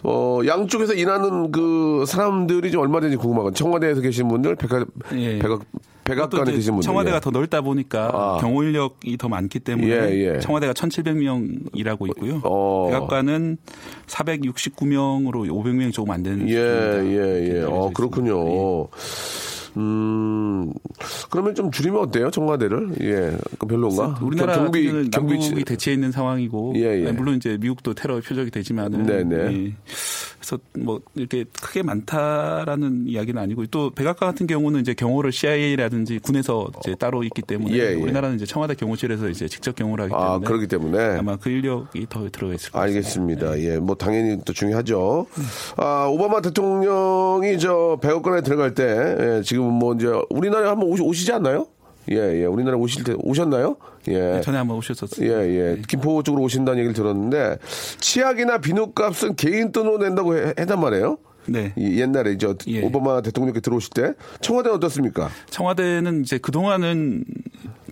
[0.04, 5.40] 어, 양쪽에서 일하는 그 사람들이 좀 얼마든지 궁금하고 청와대에서 계신 분들, 백악, 예.
[5.40, 5.70] 백악, 또
[6.06, 6.86] 백악관에 계신 분들.
[6.86, 7.20] 청와대가 예.
[7.20, 8.38] 더 넓다 보니까 아.
[8.40, 10.40] 경호 인력이 더 많기 때문에 예, 예.
[10.40, 12.40] 청와대가 1,700명 일하고 있고요.
[12.44, 12.88] 어.
[12.90, 13.58] 백악관은
[14.08, 17.06] 469명으로 500명 조금 안 되는 예, 수준입니다.
[17.06, 17.62] 예, 예.
[17.64, 17.90] 어, 있습니다.
[17.96, 18.88] 그렇군요.
[19.78, 20.72] 음,
[21.30, 22.32] 그러면 좀 줄이면 어때요?
[22.32, 22.96] 청와대를?
[23.02, 23.38] 예.
[23.60, 24.20] 그 별론가?
[24.22, 27.12] 우리나라 경- 경비, 경비 대치해 있는 상황이고 예, 예.
[27.12, 29.36] 물론 이제 미국도 테러 표적이 되지만은 네네.
[29.68, 29.74] 예.
[30.46, 36.68] 그래서 뭐 이렇게 크게 많다라는 이야기는 아니고 또 백악관 같은 경우는 이제 경호를 CIA라든지 군에서
[36.80, 37.94] 이제 따로 있기 때문에 예, 예.
[37.96, 41.18] 우리나라는 이제 청와대 경호실에서 이제 직접 경호를 하기 때문에 아, 그렇기 때문에.
[41.18, 42.80] 아마 그 인력이 더 들어가 있을 것 같습니다.
[42.82, 43.60] 알겠습니다.
[43.60, 45.26] 예, 뭐 당연히 또 중요하죠.
[45.78, 48.86] 아, 오바마 대통령이 저 백악관에 들어갈 때
[49.20, 51.66] 예, 지금 뭐 이제 우리나라에 한번 오시, 오시지 않나요?
[52.12, 52.46] 예, 예.
[52.46, 53.78] 우리나라 오실 때 오셨나요?
[54.10, 54.42] 예.
[54.42, 55.28] 전에 한번 오셨었어요.
[55.28, 55.82] 예, 예.
[55.88, 57.58] 김포 쪽으로 오신다는 얘기를 들었는데
[58.00, 61.18] 치약이나 비누값은 개인 돈으로 낸다고 해, 했단 말이에요.
[61.48, 61.74] 네.
[61.76, 62.82] 이 옛날에 이제 예.
[62.82, 65.30] 오바마 대통령께 들어오실 때 청와대는 어떻습니까?
[65.50, 67.24] 청와대는 이제 그동안은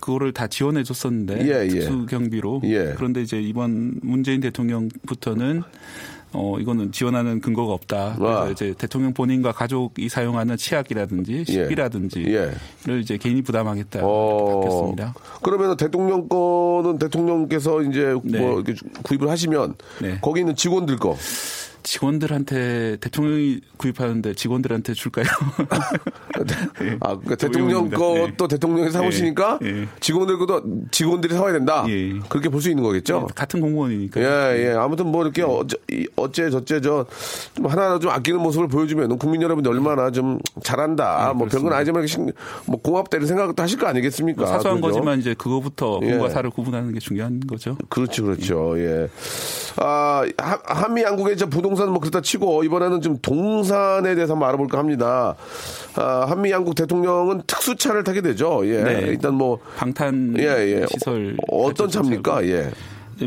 [0.04, 1.70] 그거를 다 지원해 줬었는데 예, 예.
[1.70, 2.94] 특수 경비로 예.
[2.98, 5.64] 그런데 이제 이번 문재인 대통령부터는
[6.34, 8.16] 어 이거는 지원하는 근거가 없다.
[8.18, 8.50] 그래서 와.
[8.50, 12.52] 이제 대통령 본인과 가족이 사용하는 치약이라든지 식비라든지 예.
[12.86, 14.00] 를 이제 개인이 부담하겠다.
[14.04, 14.62] 어.
[14.62, 15.14] 바뀌었습니다.
[15.42, 18.40] 그러면 대통령 거는 대통령께서 이제 네.
[18.40, 20.18] 뭐 이렇게 구입을 하시면 네.
[20.22, 21.16] 거기 있는 직원들 거
[21.84, 25.26] 직원들한테 대통령이 구입하는데 직원들한테 줄까요?
[26.82, 26.98] 예.
[27.02, 27.90] 아, 그러니까 대통령.
[27.90, 29.68] 것도 대통령이 사오시니까 예.
[29.82, 29.88] 예.
[30.00, 31.86] 직원들 것도 직원들이 사와야 된다.
[31.90, 32.20] 예.
[32.30, 33.28] 그렇게 볼 수 있는 거겠죠?
[33.36, 34.22] 같은 공무원이니까.
[34.22, 34.74] 예, 예.
[34.74, 37.06] 아무튼 뭐 이렇게 어째, 이- 어째 저째 저,
[37.54, 41.34] 좀 하나 좀 아끼는 모습을 보여주면 국민 여러분들 얼마나 좀 잘한다.
[41.36, 42.06] 뭐 별건 아니지만
[42.66, 44.42] 뭐 고맙다 이런 생각도 하실 거 아니겠습니까?
[44.44, 44.88] 뭐 사소한 그죠?
[44.94, 46.12] 거지만 이제 그거부터 예.
[46.12, 47.78] 공과 사를 구분하는 게 중요한 거죠.
[47.90, 48.80] 그렇죠, 그렇죠.
[48.80, 49.10] 예.
[49.78, 54.50] 아, 하- 한미 양국의 저 부동 산 뭐 그렇다 치고 이번에는 좀 동산에 대해서 한번
[54.50, 55.36] 알아볼까 합니다.
[55.96, 58.62] 아, 한미 양국 대통령은 특수차를 타게 되죠.
[58.66, 58.82] 예.
[58.84, 59.00] 네.
[59.08, 60.86] 일단 뭐 방탄 예, 예.
[60.90, 62.46] 시설 어떤 차입니까?
[62.48, 62.72] 예.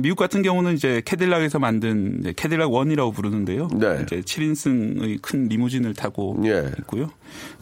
[0.03, 3.69] 미국 같은 경우는 이제 캐딜락에서 만든 캐딜락 원이라고 부르는데요.
[3.75, 4.01] 네.
[4.03, 6.71] 이제 7인승의 큰 리무진을 타고 예.
[6.81, 7.09] 있고요.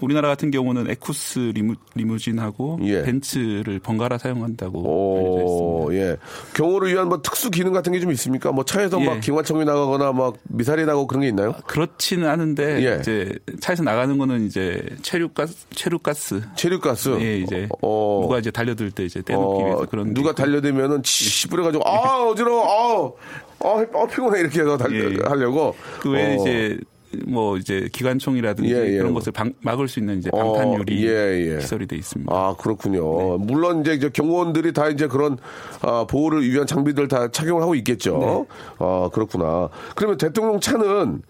[0.00, 3.02] 우리나라 같은 경우는 에쿠스 리무, 리무 진하고 예.
[3.02, 4.80] 벤츠를 번갈아 사용한다고
[5.16, 5.64] 알려져 있습니다.
[5.64, 6.16] 오, 예.
[6.54, 8.52] 경호를 위한 뭐 특수 기능 같은 게 좀 있습니까?
[8.52, 9.04] 뭐 차에서 예.
[9.06, 11.54] 막 기관총이 나가거나 막 미사일이 나고 그런 게 있나요?
[11.66, 12.98] 그렇지는 않은데 예.
[13.00, 17.18] 이제 차에서 나가는 거는 이제 체류가스 체류가스 체류가스.
[17.20, 18.20] 예, 이제 어.
[18.22, 20.34] 누가 이제 달려들 때 이제 떼놓기 어, 위해서 그런 게 누가.
[20.34, 23.16] 달려들면은 치 뿌려가지고 아 어지러워
[23.60, 25.16] 아, 아, 아 피곤해 이렇게 해서 달, 예.
[25.26, 26.40] 하려고 그 외에 어.
[26.40, 26.78] 이제
[27.26, 28.98] 뭐 이제 기관총이라든지 예, 예.
[28.98, 31.60] 그런 것을 방- 막을 수 있는 이제 어, 방탄 유리 예, 예.
[31.60, 32.32] 시설이 돼 있습니다.
[32.34, 33.38] 아 그렇군요.
[33.38, 35.36] 물론 이제 저 경호원들이 다 이제 그런
[35.82, 38.18] 아, 보호를 위한 장비들 다 착용을 하고 있겠죠.
[38.18, 38.56] 네.
[38.78, 39.68] 아 그렇구나.
[39.94, 41.22] 그러면 대통령 차는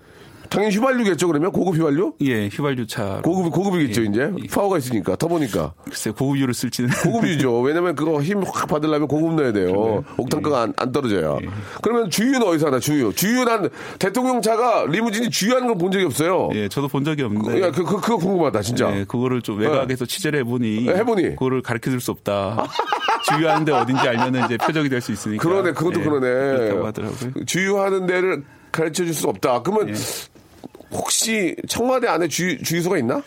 [0.50, 1.26] 당연히 휘발유겠죠.
[1.26, 2.14] 그러면 고급 휘발유?
[2.22, 3.20] 예, 휘발유 차.
[3.24, 4.02] 고급 고급이겠죠.
[4.02, 4.06] 예.
[4.06, 7.60] 이제 파워가 있으니까 터보니까 글쎄 고급유를 쓸지는 고급이죠.
[7.62, 10.04] 왜냐면 그거 힘 확 받으려면 고급 넣어야 돼요.
[10.16, 11.38] 옥탄가가 안, 안 떨어져요.
[11.42, 11.48] 예.
[11.82, 13.12] 그러면 주유는 어디서 하나 주유?
[13.14, 16.50] 주유 난 대통령 차가 리무진이 주유하는 걸 본 적이 없어요.
[16.54, 17.60] 예, 저도 본 적이 없는데.
[17.62, 18.96] 야, 그, 그, 그거 궁금하다, 진짜.
[18.96, 21.30] 예, 그거를 좀 외곽에서 취재를 해보니 예, 해보니.
[21.30, 22.64] 그거를 가르쳐 줄 수 없다.
[23.28, 25.42] 주유하는데 어딘지 알면은 이제 표적이 될 수 있으니까.
[25.42, 27.44] 그러네, 그것도 예, 그러네.
[27.46, 28.44] 주유하는 데를
[28.74, 29.62] 가르쳐 줄 수 없다.
[29.62, 29.94] 그러면 예.
[30.92, 33.22] 혹시 청와대 안에 주유, 주유소가 있나?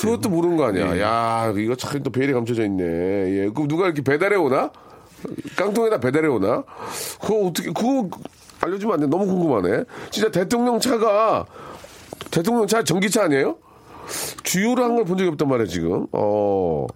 [0.00, 0.96] 그것도 모르는 거 아니야.
[0.96, 1.00] 예.
[1.00, 2.82] 야, 이거 참또 배열이 감춰져 있네.
[2.84, 3.50] 예.
[3.54, 4.70] 그럼 누가 이렇게 배달해 오나?
[5.56, 6.64] 깡통에다 배달해 오나?
[7.20, 8.08] 그거 어떻게, 그거
[8.60, 9.06] 알려주면 안 돼.
[9.06, 9.84] 너무 궁금하네.
[10.10, 11.46] 진짜 대통령 차가,
[12.30, 13.56] 대통령 차 전기차 아니에요?
[14.42, 16.06] 주유를 한 걸 본 적이 없단 말이에요, 지금.
[16.12, 16.86] 어,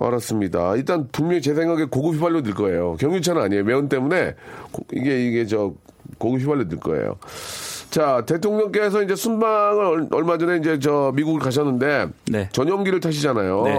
[0.00, 0.76] 알았습니다.
[0.76, 2.94] 일단 분명히 제 생각에 고급 휘발유 들 거예요.
[3.00, 3.64] 경유차는 아니에요.
[3.64, 4.34] 매운 때문에
[4.70, 5.72] 고- 이게, 이게 저
[6.38, 7.16] 휘발유 들 거예요.
[7.90, 12.48] 자, 대통령께서 이제 순방을 얼- 얼마 전에 이제 저 미국을 가셨는데 네.
[12.52, 13.62] 전용기를 타시잖아요.
[13.64, 13.74] 네.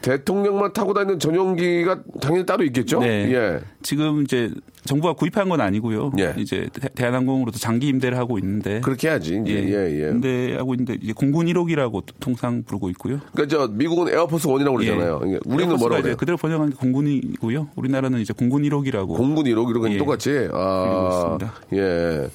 [0.00, 3.00] 대통령만 타고 다니는 전용기가 당연히 따로 있겠죠?
[3.00, 3.30] 네.
[3.32, 3.60] 예.
[3.82, 4.50] 지금 이제
[4.84, 6.12] 정부가 구입한 건 아니고요.
[6.18, 6.34] 예.
[6.38, 8.80] 이제 대- 대한항공으로도 장기 임대를 하고 있는데.
[8.80, 9.40] 그렇게 해야지.
[9.44, 9.52] 이제.
[9.68, 10.10] 예, 예.
[10.10, 13.18] 임대하고 있는데 이제 공군 1호기라고 통상 부르고 있고요.
[13.32, 15.20] 그러니까 저 미국은 에어포스 원이라고 그러잖아요.
[15.24, 15.28] 예.
[15.30, 16.16] 이게 우리는 뭐라고 그래요?
[16.16, 17.68] 그대로 번역한 게 공군이고요.
[17.76, 19.08] 우리나라는 이제 공군 1호기라고.
[19.16, 19.98] 공군 1호 이런 건 예.
[19.98, 20.48] 똑같이.
[20.52, 21.36] 아.
[21.74, 22.28] 예.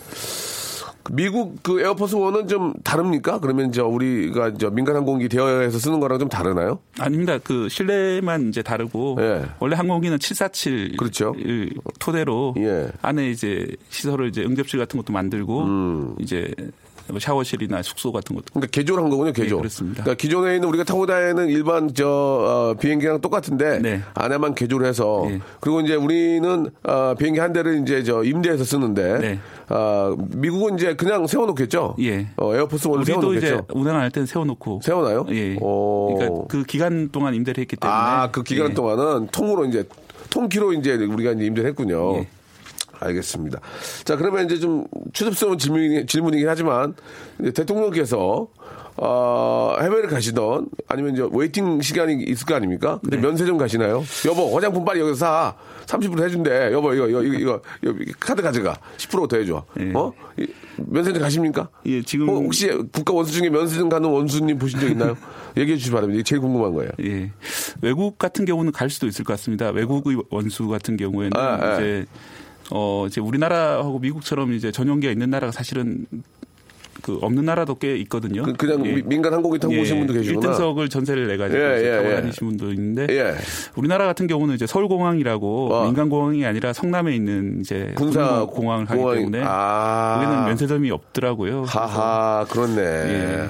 [1.12, 3.40] 미국 그 에어포스 원은 좀 다릅니까?
[3.40, 6.80] 그러면 저 우리가 저 민간 항공기 대여해서 쓰는 거랑 좀 다르나요?
[7.00, 7.38] 아닙니다.
[7.44, 9.46] 그 실내만 이제 다르고 예.
[9.60, 11.34] 원래 항공기는 747 그렇죠.
[11.38, 12.90] 을 토대로 예.
[13.02, 16.16] 안에 이제 시설을 이제 응접실 같은 것도 만들고 음.
[16.20, 16.68] 이제 뭐
[17.20, 18.46] 샤워실이나 숙소 같은 것도.
[18.54, 19.56] 그러니까 개조를 한 거군요, 개조.
[19.56, 20.04] 네, 그렇습니다.
[20.04, 24.02] 그러니까 기존에 있는 우리가 타고 다니는 일반 저 어, 비행기랑 똑같은데 네.
[24.14, 25.40] 안에만 개조를 해서 네.
[25.60, 29.40] 그리고 이제 우리는 어, 비행기 한 대를 이제 저 임대해서 쓰는데 네.
[29.70, 31.96] 아, 미국은 이제 그냥 세워놓겠죠.
[32.02, 32.28] 예.
[32.38, 33.80] 어, 에어포스 원을 우리도 이제 세워놓겠죠.
[33.80, 34.82] 운항할 때는 세워놓고.
[34.84, 35.26] 세워놔요?
[35.32, 35.58] 예.
[35.60, 36.16] 오.
[36.16, 38.00] 그러니까 그 기간 동안 임대를 했기 때문에.
[38.00, 38.74] 아, 그 기간 예.
[38.74, 39.84] 동안은 통으로 이제
[40.30, 42.18] 통키로 이제 우리가 이제 임대를 했군요.
[42.18, 42.28] 예.
[43.04, 43.60] 알겠습니다.
[44.04, 46.96] 자, 그러면 이제 좀 추접스러운 질문이, 질문이긴 하지만
[47.54, 48.48] 대통령께서
[48.96, 53.00] 어, 해외를 가시던 아니면 이제 waiting 시간이 있을 거 아닙니까?
[53.02, 53.24] 근데 네.
[53.24, 54.04] 면세점 가시나요?
[54.28, 55.56] 여보, 화장품 빨리 여기서 사.
[55.88, 56.72] 30% 해준대.
[56.72, 58.78] 여보, 이거, 이거, 이거, 이거, 카드 가져가.
[58.98, 59.66] 10%더 해줘.
[59.80, 59.92] 예.
[59.94, 60.14] 어?
[60.38, 61.70] 이, 면세점 가십니까?
[61.86, 65.18] 예, 지금 어, 혹시 국가 원수 중에 면세점 가는 원수님 보신 적 있나요?
[65.58, 66.16] 얘기해 주시 기 바랍니다.
[66.16, 66.92] 이게 제일 궁금한 거예요.
[67.04, 67.32] 예.
[67.82, 69.70] 외국 같은 경우는 갈 수도 있을 것 같습니다.
[69.70, 71.76] 외국의 원수 같은 경우에는 아, 아.
[71.76, 72.06] 이제
[72.72, 76.06] 어 이제 우리나라하고 미국처럼 이제 전용기가 있는 나라가 사실은
[77.02, 78.44] 그 없는 나라도 꽤 있거든요.
[78.58, 79.02] 그, 냥 예.
[79.02, 80.54] 민간 항공기 타고 오신 분도 계시구나.
[80.54, 82.16] 1등석을 전세를 내 가지고 예, 이제 예, 타고 예.
[82.16, 83.36] 다니신 분도 있는데 예.
[83.76, 85.86] 우리나라 같은 경우는 이제 서울 공항이라고 어.
[85.86, 90.20] 민간 공항이 아니라 성남에 있는 이제 군사 공항을 하기 공항이- 때문에 아.
[90.22, 91.64] 거기는 면세점이 없더라고요.
[91.64, 92.82] 하하, 그렇네.
[92.82, 93.48] 예.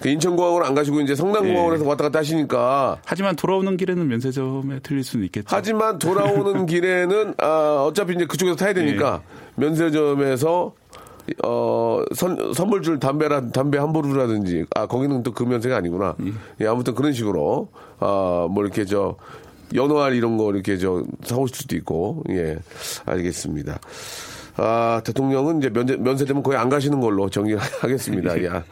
[0.00, 1.86] 그 인천공항으로 안 가시고 이제 성남공항으로 예.
[1.86, 2.98] 왔다 갔다 하시니까.
[3.04, 5.48] 하지만 돌아오는 길에는 면세점에 들릴 수는 있겠죠.
[5.48, 9.60] 하지만 돌아오는 길에는, 아, 어차피 이제 그쪽에서 타야 되니까 예.
[9.60, 10.74] 면세점에서
[11.44, 16.16] 어, 선, 선물 줄 담배라, 담배 한 보루라든지, 아, 거기는 또그 면세가 아니구나.
[16.60, 19.16] 예, 아무튼 그런 식으로, 아, 뭐 이렇게 저,
[19.74, 22.58] 연어알 이런 거 이렇게 저, 사오실 수도 있고, 예,
[23.04, 23.78] 알겠습니다.
[24.60, 28.42] 아, 대통령은 이제 면세, 면세되면 거의 안 가시는 걸로 정리하겠습니다.
[28.44, 28.64] 야,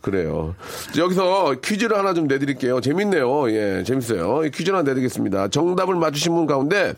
[0.00, 0.54] 그래요.
[0.96, 2.80] 여기서 퀴즈를 하나 좀 내드릴게요.
[2.80, 3.50] 재밌네요.
[3.50, 4.44] 예, 재밌어요.
[4.44, 5.48] 이 퀴즈 하나 내드리겠습니다.
[5.48, 6.94] 정답을 맞추신 분 가운데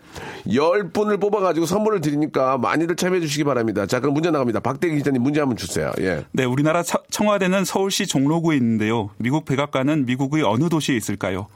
[0.47, 3.87] 10분을 뽑아가지고 선물을 드리니까 많이들 참여해 주시기 바랍니다.
[3.87, 4.61] 자, 그럼 문제 나갑니다.
[4.61, 5.91] 박대기 기자님 문제 한번 주세요.
[6.01, 6.25] 예.
[6.33, 9.09] 네, 우리나라 차- 청와대는 서울시 종로구에 있는데요.
[9.17, 11.47] 미국 백악관은 미국의 어느 도시에 있을까요?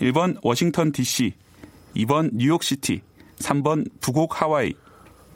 [0.00, 1.32] 1번 워싱턴 DC,
[1.96, 3.00] 2번 뉴욕시티,
[3.40, 4.74] 3번 부곡 하와이.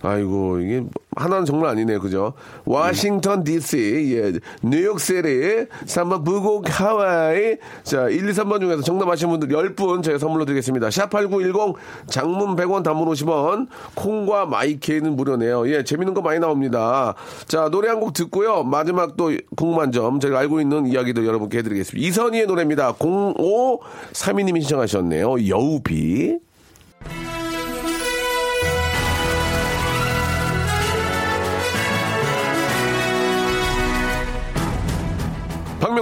[0.03, 0.83] 아이고, 이게
[1.15, 2.01] 하나는 정말 아니네요.
[2.01, 2.33] 그죠?
[2.65, 7.57] 워싱턴 DC, 예, 뉴욕시티, 3번 부곡 하와이.
[7.85, 10.88] 자, 1, 2, 3번 중에서 정답 아시는 분들 10분 저희가 선물로 드리겠습니다.
[10.88, 11.75] 샵8910
[12.09, 15.69] 장문 100원 단문 50원 콩과 마이케이는 무료네요.
[15.69, 17.15] 예, 재밌는 거 많이 나옵니다.
[17.47, 18.65] 자, 노래 한 곡 듣고요.
[18.65, 22.05] 마지막 또 궁금한 점 저희가 알고 있는 이야기도 여러분께 해드리겠습니다.
[22.09, 22.95] 이선희의 노래입니다.
[22.95, 25.47] 0532님이 신청하셨네요.
[25.49, 26.38] 여우비.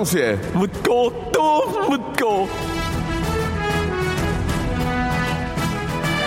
[0.00, 2.48] 박명수의 묻고 또 묻고.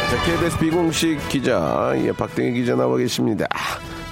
[0.09, 3.47] 자 KBS 비공식 기자 예, 박대기 기자 나와 계십니다.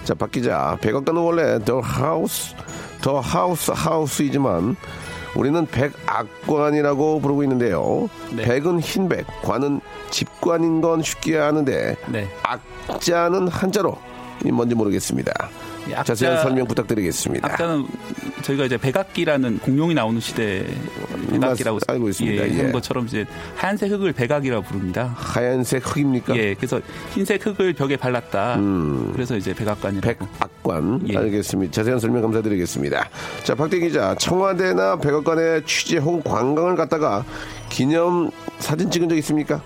[0.04, 2.56] 자 박 기자 백악관은 원래 더 하우스
[3.02, 4.76] 더 하우스 하우스이지만
[5.36, 8.10] 우리는 백악관이라고 부르고 있는데요.
[8.32, 8.43] 네.
[8.43, 12.28] 백은 흰백 관은 집관인 건 쉽게 아는데 네.
[12.43, 13.95] 악자는 한자로.
[14.43, 15.32] 이 뭔지 모르겠습니다.
[15.50, 17.86] 이 악자- 자세한 설명 부탁드리겠습니다 아까는
[18.44, 20.65] 저희가 이제 백악기라는 공룡이 나오는 시대
[21.30, 22.44] 백악기라고 맞- 알고 있습니다.
[22.48, 22.62] 예, 예.
[22.63, 25.13] 한 것처럼 이제 하얀색 흙을 백악이라고 부릅니다.
[25.17, 26.36] 하얀색 흙입니까?
[26.36, 28.60] 예, 그래서 흰색 흙을 벽에 발랐다.
[29.13, 30.26] 그래서 이제 백악관이라고.
[30.26, 31.17] 백악관 예.
[31.17, 31.72] 알겠습니다.
[31.72, 33.10] 자세한 설명 감사드리겠습니다.
[33.44, 37.24] 자, 박대 기자, 청와대나 백악관에 취재 혹은 관광을 갔다가
[37.70, 39.62] 기념 사진 찍은 적 있습니까?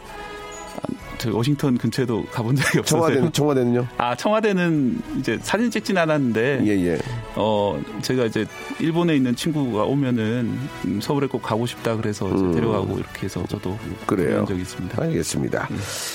[1.26, 3.02] 저 워싱턴 근처에도 가본 적이 없어서요.
[3.02, 3.88] 청와대는 청와대는요?
[3.98, 7.00] 아 청와대는 이제 사진 찍진 않았는데 예, 예.
[7.36, 8.46] 어 제가 이제
[8.80, 13.72] 일본에 있는 친구가 오면은 음, 서울에 꼭 가고 싶다 그래서 이제 데려가고 이렇게 해서 저도
[13.72, 13.96] 음.
[14.06, 14.40] 그래요.
[14.40, 15.02] 한 적이 있습니다.
[15.02, 15.68] 알겠습니다.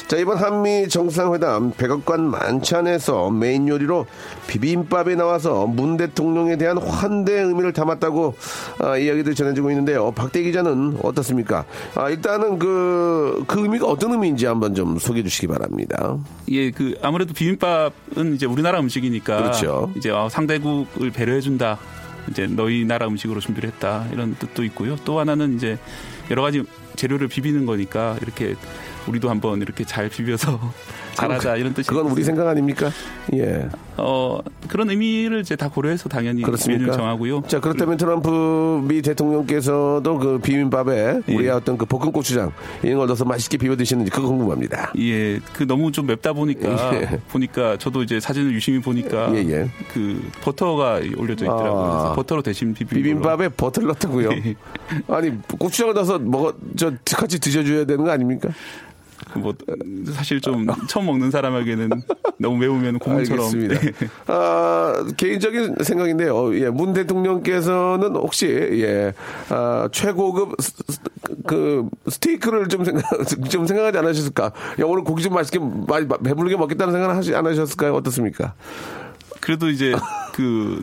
[0.07, 4.07] 자, 이번 한미 정상회담 백악관 만찬에서 메인 요리로
[4.46, 8.35] 비빔밥이 나와서 문 대통령에 대한 환대 의미를 담았다고
[8.79, 10.12] 아, 이야기들 전해지고 있는데요.
[10.12, 11.64] 박대 기자는 어떻습니까?
[11.96, 16.19] 아, 일단은 그, 그 의미가 어떤 의미인지 한번 좀 소개해 주시기 바랍니다.
[16.51, 19.93] 예, 그 아무래도 비빔밥은 이제 우리나라 음식이니까 그렇죠.
[19.97, 21.79] 이제 어, 상대국을 배려해 준다.
[22.31, 24.07] 이제 너희 나라 음식으로 준비를 했다.
[24.13, 24.97] 이런 뜻도 있고요.
[25.05, 25.79] 또 하나는 이제
[26.31, 26.63] 여러 가지
[26.97, 28.55] 재료를 비비는 거니까 이렇게
[29.07, 30.59] 우리도 한번 이렇게 잘 비벼서
[31.15, 32.91] 잘하자 이런 뜻이 그건 우리 생각 아닙니까?
[33.35, 33.69] 예.
[33.97, 36.93] 어 그런 의미를 이제 다 고려해서 당연히 그렇습니까?
[36.93, 37.43] 정하고요.
[37.47, 41.35] 자, 그렇다면 트럼프 미 대통령께서도 그 비빔밥에 예.
[41.35, 44.93] 우리의 어떤 그 볶음 고추장 이런 걸 넣어서 맛있게 비벼 드시는지 그거 궁금합니다.
[44.99, 47.21] 예, 그 너무 좀 맵다 보니까 예.
[47.29, 49.71] 보니까 저도 이제 사진을 유심히 보니까 예, 예.
[49.93, 51.83] 그 버터가 올려져 있더라고요.
[51.83, 51.99] 아.
[51.99, 54.31] 그래서 버터로 대신 비빔 비빔밥에 버터를 넣다고요?
[54.47, 54.55] 예.
[55.09, 58.49] 아니 고추장을 넣어서 먹어 저 같이 드셔줘야 되는 거 아닙니까?
[59.37, 59.55] 뭐
[60.12, 61.90] 사실 좀 처음 먹는 사람에게는
[62.38, 63.45] 너무 매우면 고문처럼.
[63.47, 63.81] 알겠습니다.
[63.81, 64.09] 네.
[64.27, 66.55] 아, 개인적인 생각인데요.
[66.59, 69.12] 예, 문 대통령께서는 혹시 예,
[69.49, 71.01] 아, 최고급 스- 스-
[71.47, 73.05] 그 스테이크를 좀 생각
[73.51, 74.45] 좀 생각하지 않으셨을까?
[74.81, 77.95] 야, 오늘 고기 좀 맛있게 많이 배부르게 먹겠다는 생각 하지 않으셨을까요?
[77.95, 78.55] 어떻습니까?
[79.40, 79.95] 그래도 이제
[80.35, 80.81] 그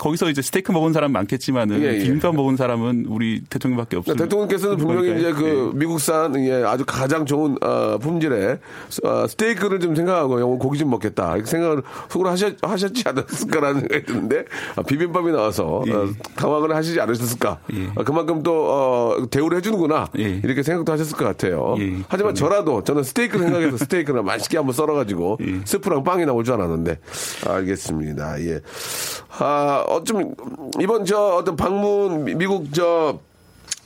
[0.00, 1.98] 거기서 이제 스테이크 먹은 사람 많겠지만은 예, 예.
[1.98, 4.16] 비빔밥 먹은 사람은 우리 대통령밖에 없어요.
[4.16, 8.58] 대통령께서는 분명히 이제 그 미국산 예, 아주 가장 좋은 어, 품질의
[9.04, 13.80] 어, 스테이크를 좀 생각하고 야, 오늘 고기 좀 먹겠다 이렇게 생각을 속으로 하셨, 하셨지 않았을까라는
[13.92, 14.44] 생각이 드는데
[14.76, 15.92] 아, 비빔밥이 나와서 예.
[15.92, 17.60] 어, 당황을 하시지 않으셨을까
[17.96, 20.40] 아, 그만큼 또 어, 대우를 해주는구나 예.
[20.42, 25.38] 이렇게 생각도 하셨을 것 같아요 예, 하지만 저라도 저는 스테이크 생각해서 스테이크를 맛있게 한번 썰어가지고
[25.42, 25.60] 예.
[25.66, 26.98] 스프랑 빵이 나올 줄 알았는데
[27.46, 28.60] 알겠습니다 예.
[29.38, 30.34] 아, 어 좀
[30.80, 33.18] 이번 저 어떤 방문 미- 미국 저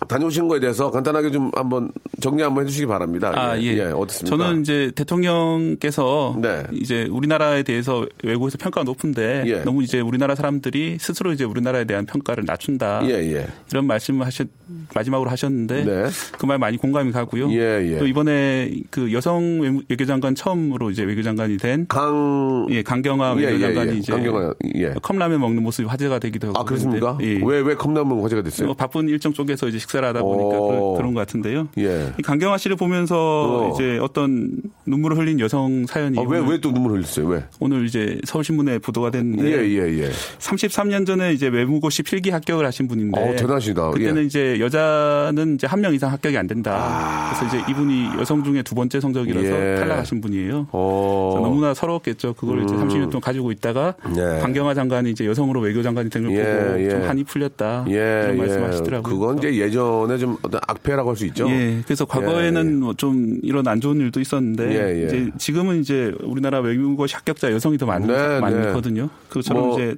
[0.08, 1.90] 다녀오신 거에 대해서 간단하게 좀 한번
[2.20, 3.32] 정리 한번 해주시기 바랍니다.
[3.34, 3.80] 아, 예.
[3.82, 4.36] 어떻습니까?
[4.36, 6.62] 저는 이제 대통령께서 네.
[6.72, 9.56] 이제 우리나라에 대해서 외국에서 평가가 높은데 예.
[9.64, 13.02] 너무 이제 우리나라 사람들이 스스로 이제 우리나라에 대한 평가를 낮춘다.
[13.04, 13.46] 예, 예.
[13.70, 14.46] 이런 말씀을 하셨
[14.94, 16.04] 마지막으로 하셨는데 네.
[16.38, 17.50] 그말 많이 공감이 가고요.
[17.52, 17.98] 예, 예.
[17.98, 23.92] 또 이번에 그 여성 외교장관 처음으로 이제 외교장관이 된 강 예, 강경화 예, 예, 외교장관이
[23.92, 23.96] 예.
[23.96, 24.94] 이제 강경화, 예.
[25.02, 27.18] 컵라면 먹는 모습이 화제가 되기도 하고 아 그렇습니까?
[27.22, 27.40] 예.
[27.44, 28.70] 왜 왜 컵라면 화제가 됐어요?
[28.70, 30.94] 어, 바쁜 일정 쪽에서 이제 식사 를 하다 보니까 오.
[30.96, 31.68] 그, 런 것 같은데요.
[31.78, 32.12] 예.
[32.18, 33.72] 이 강경화 씨를 보면서 어.
[33.74, 34.50] 이제 어떤
[34.86, 37.26] 눈물을 흘린 여성 사연이 아, 왜 오늘, 왜또 눈물 흘렸어요?
[37.28, 37.44] 왜?
[37.60, 40.10] 오늘 이제 서울신문에 보도가 됐는데 예, 예, 예.
[40.38, 43.90] 33년 전에 이제 외무고시 필기 합격을 하신 분인데 어, 대단하시다.
[43.90, 44.26] 그때는 예.
[44.26, 47.30] 이제 여자는 이제 한 명 이상 합격이 안 된다.
[47.38, 49.72] 그래서 이제 이분이 여성 중에 두 번째 성적이라서 아.
[49.72, 49.76] 예.
[49.76, 50.68] 탈락하신 분이에요.
[50.72, 51.38] 어.
[51.42, 52.32] 너무나 서러웠겠죠.
[52.34, 54.40] 그걸 이제 30년 동안 가지고 있다가 예.
[54.40, 56.88] 강경화 장관이 이제 여성으로 외교장관이 된걸 예, 보고 예.
[56.90, 57.84] 좀 한이 풀렸다.
[57.88, 58.38] 예, 이런 예.
[58.40, 59.12] 말씀하시더라고요.
[59.18, 61.48] 그건 이제 예전 에좀 어떤 악폐라고 할 수 있죠.
[61.50, 62.74] 예, 그래서 과거에는 예, 예.
[62.76, 65.06] 뭐좀 이런 안 좋은 일도 있었는데 예, 예.
[65.06, 69.08] 이제 지금은 이제 우리나라 외국어시 합격자 여성이 더 많, 네, 많거든요.
[69.28, 69.94] 그것처럼 뭐- 이제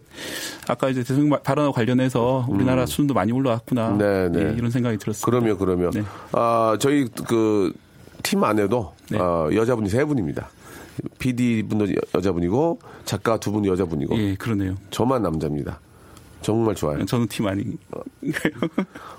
[0.68, 3.88] 아까 이제 대통령 말- 발언과 관련해서 우리나라 수준도 많이 올라왔구나.
[3.90, 3.98] 음.
[3.98, 4.48] 네, 네.
[4.50, 5.24] 예, 이런 생각이 들었습니다.
[5.24, 6.02] 그러면 그러면 네.
[6.32, 7.72] 아 저희 그
[8.22, 9.18] 팀 안에도 네.
[9.18, 10.48] 어, 여자분이 세 분입니다.
[11.18, 14.74] PD 분도 여- 여자분이고 작가 두 분이 여자분이고 예, 그러네요.
[14.90, 15.78] 저만 남자입니다.
[16.46, 17.04] 정말 좋아요.
[17.04, 17.64] 저는 팀 아니.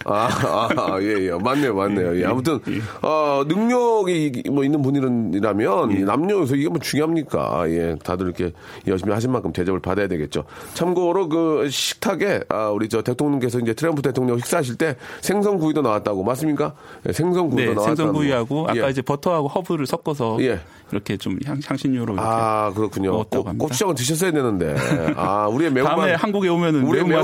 [0.05, 0.29] 아,
[0.77, 1.31] 아, 예, 예.
[1.31, 2.17] 맞네요, 맞네요.
[2.21, 2.25] 예.
[2.25, 2.59] 아무튼,
[3.01, 6.03] 어, 능력이 뭐 있는 분이라면, 예.
[6.05, 7.69] 남녀에서 이게 뭐 중요합니까?
[7.69, 7.97] 예.
[8.01, 8.53] 다들 이렇게
[8.87, 10.45] 열심히 하신 만큼 대접을 받아야 되겠죠.
[10.73, 16.23] 참고로 그 식탁에, 아, 우리 저 대통령께서 이제 트럼프 대통령 식사하실 때 생선구이도 나왔다고.
[16.23, 16.73] 맞습니까?
[17.07, 17.95] 예, 생선구이도 네, 나왔다고.
[17.97, 18.89] 생선구이하고 아까 예.
[18.91, 20.61] 이제 버터하고 허브를 섞어서 예.
[20.93, 23.11] 이렇게 좀 향, 향신료로 이렇게 아, 그렇군요.
[23.11, 23.63] 먹었다고 고- 합니다.
[23.65, 24.73] 고추장은 드셨어야 되는데.
[25.17, 25.93] 아, 우리의 매운맛.
[25.97, 27.23] 다음에 한국에 오면은 우리의 매운맛 을-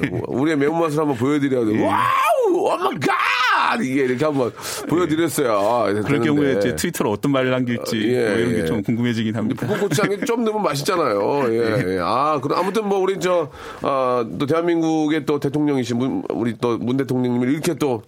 [0.00, 1.84] 매운맛을, 우리의 매운맛을 한번 보여드려야 돼.
[1.84, 2.02] Wow!
[2.54, 3.12] Oh my god!
[3.82, 4.52] 이게 이렇게 한번
[4.88, 5.52] 보여드렸어요.
[5.52, 6.20] 아, 그럴.
[6.20, 8.56] 경우에 이제 트위터로 어떤 말을 남길지 예, 뭐 이런 예.
[8.56, 9.66] 게좀 궁금해지긴 합니다.
[9.66, 11.44] 볶고추장이 좀 넣으면 맛있잖아요.
[11.48, 11.98] 예, 예.
[12.02, 13.48] 아, 그럼 아무튼 뭐 우리 저,
[13.80, 18.02] 아, 또 대한민국의 또 대통령이신 문, 우리 또 문 대통령님을 이렇게 또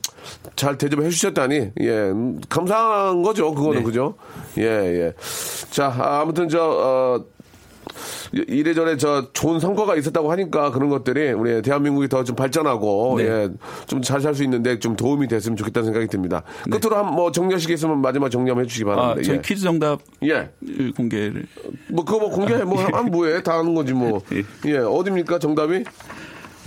[0.57, 3.53] 잘 대접해 주셨다니, 예, 음, 감사한 거죠.
[3.55, 3.85] 그거는, 네.
[3.85, 4.15] 그죠?
[4.59, 5.13] 예, 예.
[5.71, 7.25] 자, 아, 아무튼 저, 어,
[8.49, 13.25] 이래저래 저 좋은 성과가 있었다고 하니까 그런 것들이 우리 대한민국이 더 좀 발전하고 네.
[13.25, 13.49] 예,
[13.87, 16.43] 좀 잘 살 수 있는데 좀 도움이 됐으면 좋겠다는 생각이 듭니다.
[16.71, 18.91] 끝으로 한 뭐 정리하실 게 있으면 마지막 정리 한번 해주시기 네.
[18.93, 19.23] 아, 바랍니다.
[19.27, 19.43] 저희 예.
[19.43, 20.51] 퀴즈 정답 예.
[20.97, 21.47] 공개를
[21.91, 24.21] 뭐 그거 뭐 공개해 뭐한 뭐해 다 하는 거지 뭐.
[24.33, 24.43] 예.
[24.71, 24.79] 예.
[24.79, 25.85] 어디입니까 정답이?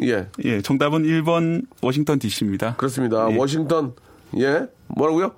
[0.03, 0.27] 예.
[0.45, 2.75] 예, 정답은 1번 워싱턴 DC입니다.
[2.75, 3.27] 그렇습니다.
[3.31, 3.35] 예.
[3.37, 3.93] 워싱턴
[4.37, 5.31] 예 뭐라고요?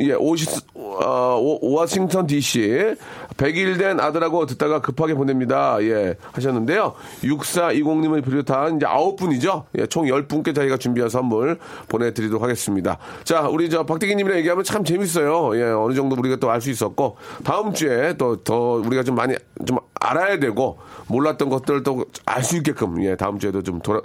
[0.00, 2.94] 예, 오시, 어, 오- 워싱턴 DC
[3.36, 5.76] 100일 된 아들하고 듣다가 급하게 보냅니다.
[5.82, 6.94] 예, 하셨는데요.
[7.22, 9.64] 6420님을 비롯한 이제 9분이죠.
[9.78, 12.98] 예, 총 10분께 저희가 준비한 선물 보내드리도록 하겠습니다.
[13.24, 15.56] 자, 우리 저 박대기님이랑 얘기하면 참 재밌어요.
[15.58, 19.34] 예, 어느 정도 우리가 또 알 수 있었고, 다음 주에 또 더 우리가 좀 많이
[19.66, 24.00] 좀 알아야 되고, 몰랐던 것들 또 알 수 있게끔, 예, 다음 주에도 좀 돌아,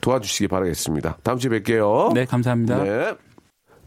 [0.00, 1.18] 도와주시기 바라겠습니다.
[1.22, 2.12] 다음 주에 뵐게요.
[2.14, 2.82] 네, 감사합니다.
[2.82, 3.14] 네.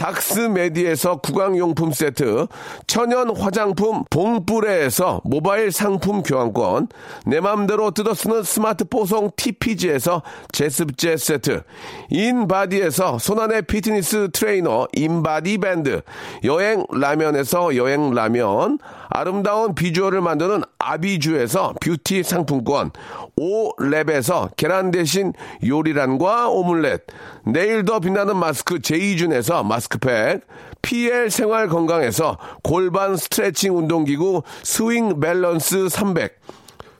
[0.00, 2.46] 닥스메디에서 구강용품 세트,
[2.86, 6.88] 천연 화장품 봉뿌레에서 모바일 상품 교환권,
[7.26, 10.22] 내 맘대로 뜯어쓰는 스마트 뽀송 TPG에서
[10.52, 11.62] 제습제 세트,
[12.08, 16.00] 인바디에서 손안의 피트니스 트레이너 인바디 밴드,
[16.44, 18.78] 여행 라면에서 여행 라면,
[19.10, 22.92] 아름다운 비주얼을 만드는 아비주에서 뷰티 상품권,
[23.36, 25.32] 오랩에서 계란 대신
[25.66, 27.02] 요리란과 오믈렛,
[27.44, 30.46] 내일 더 빛나는 마스크 제이준에서 마스크팩,
[30.82, 36.38] PL 생활 건강에서 골반 스트레칭 운동기구 스윙 밸런스 300,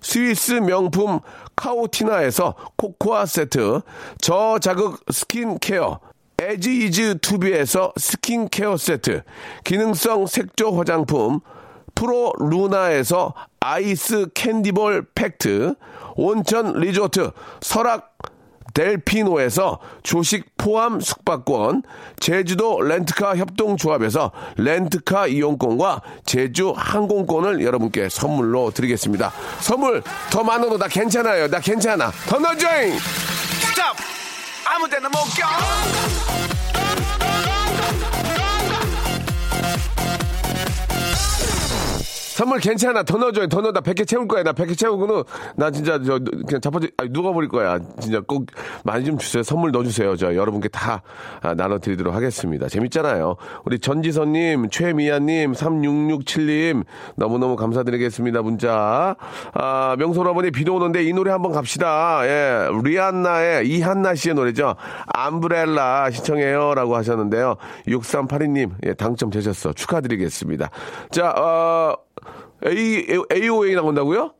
[0.00, 1.20] 스위스 명품
[1.54, 3.82] 카오티나에서 코코아 세트,
[4.20, 6.00] 저자극 스킨케어,
[6.40, 9.22] 애즈이즈투비에서 스킨케어 세트,
[9.62, 11.40] 기능성 색조 화장품,
[12.00, 15.74] 프로 루나에서 아이스 캔디볼 팩트,
[16.14, 17.30] 온천 리조트
[17.60, 18.16] 설악
[18.72, 21.82] 델피노에서 조식 포함 숙박권,
[22.18, 29.30] 제주도 렌트카 협동조합에서 렌트카 이용권과 제주 항공권을 여러분께 선물로 드리겠습니다.
[29.58, 31.48] 선물 더 많아도 나 괜찮아요.
[31.48, 32.10] 나 괜찮아.
[32.26, 32.96] 더 넣어줘잉!
[32.96, 33.94] Stop!
[34.64, 36.59] 아무 데나 못 껴!
[42.40, 43.02] 선물 괜찮아.
[43.02, 43.48] 더 넣어줘요.
[43.48, 43.70] 더 넣어.
[43.70, 44.42] 나 100개 채울 거야.
[44.42, 45.24] 나 100개 채우고는
[45.56, 47.78] 나 진짜 저 그냥 자빠져 아니, 누가버릴 거야.
[48.00, 48.46] 진짜 꼭
[48.82, 49.42] 많이 좀 주세요.
[49.42, 50.16] 선물 넣어주세요.
[50.16, 51.02] 저 여러분께 다
[51.42, 52.66] 아, 나눠드리도록 하겠습니다.
[52.66, 53.36] 재밌잖아요.
[53.66, 56.84] 우리 전지선님, 최미아님, 3667님
[57.16, 58.40] 너무너무 감사드리겠습니다.
[58.40, 59.16] 문자.
[59.52, 62.22] 아, 명소라버니 비도 오는데 이 노래 한번 갑시다.
[62.24, 62.68] 예.
[62.82, 64.76] 리안나의 이한나 씨의 노래죠.
[65.08, 67.56] 암브렐라 신청해요라고 하셨는데요.
[67.86, 69.74] 6382님 예, 당첨되셨어.
[69.74, 70.70] 축하드리겠습니다.
[71.10, 71.96] 자, 어,
[72.66, 74.32] A, AOA 나온다고요?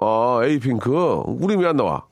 [0.00, 0.90] 아, 에이핑크.
[1.26, 2.04] 우리 왜 안 나와?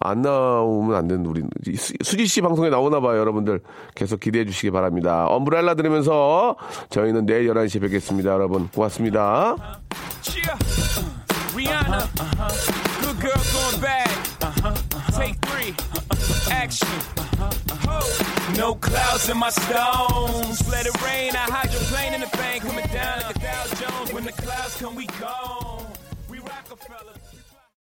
[0.00, 1.42] 안 나오면 안 되는 우리
[1.76, 3.60] 수- 수지 씨 방송에 나오나 봐요, 여러분들.
[3.94, 5.26] 계속 기대해 주시기 바랍니다.
[5.26, 6.56] 엄브렐라 들으면서
[6.90, 8.68] 저희는 내일 11시에 뵙겠습니다, 여러분.
[8.68, 9.56] 고맙습니다.
[10.24, 10.56] Yeah.
[16.52, 16.88] Action.
[18.56, 20.68] No clouds in my stones.
[20.68, 21.34] Let it rain.
[21.34, 22.62] I hydroplane in the bank.
[22.62, 24.12] Coming down like a Dow Jones.
[24.12, 25.61] When the clouds come, we go.
[25.61, 25.61] We Rockefeller.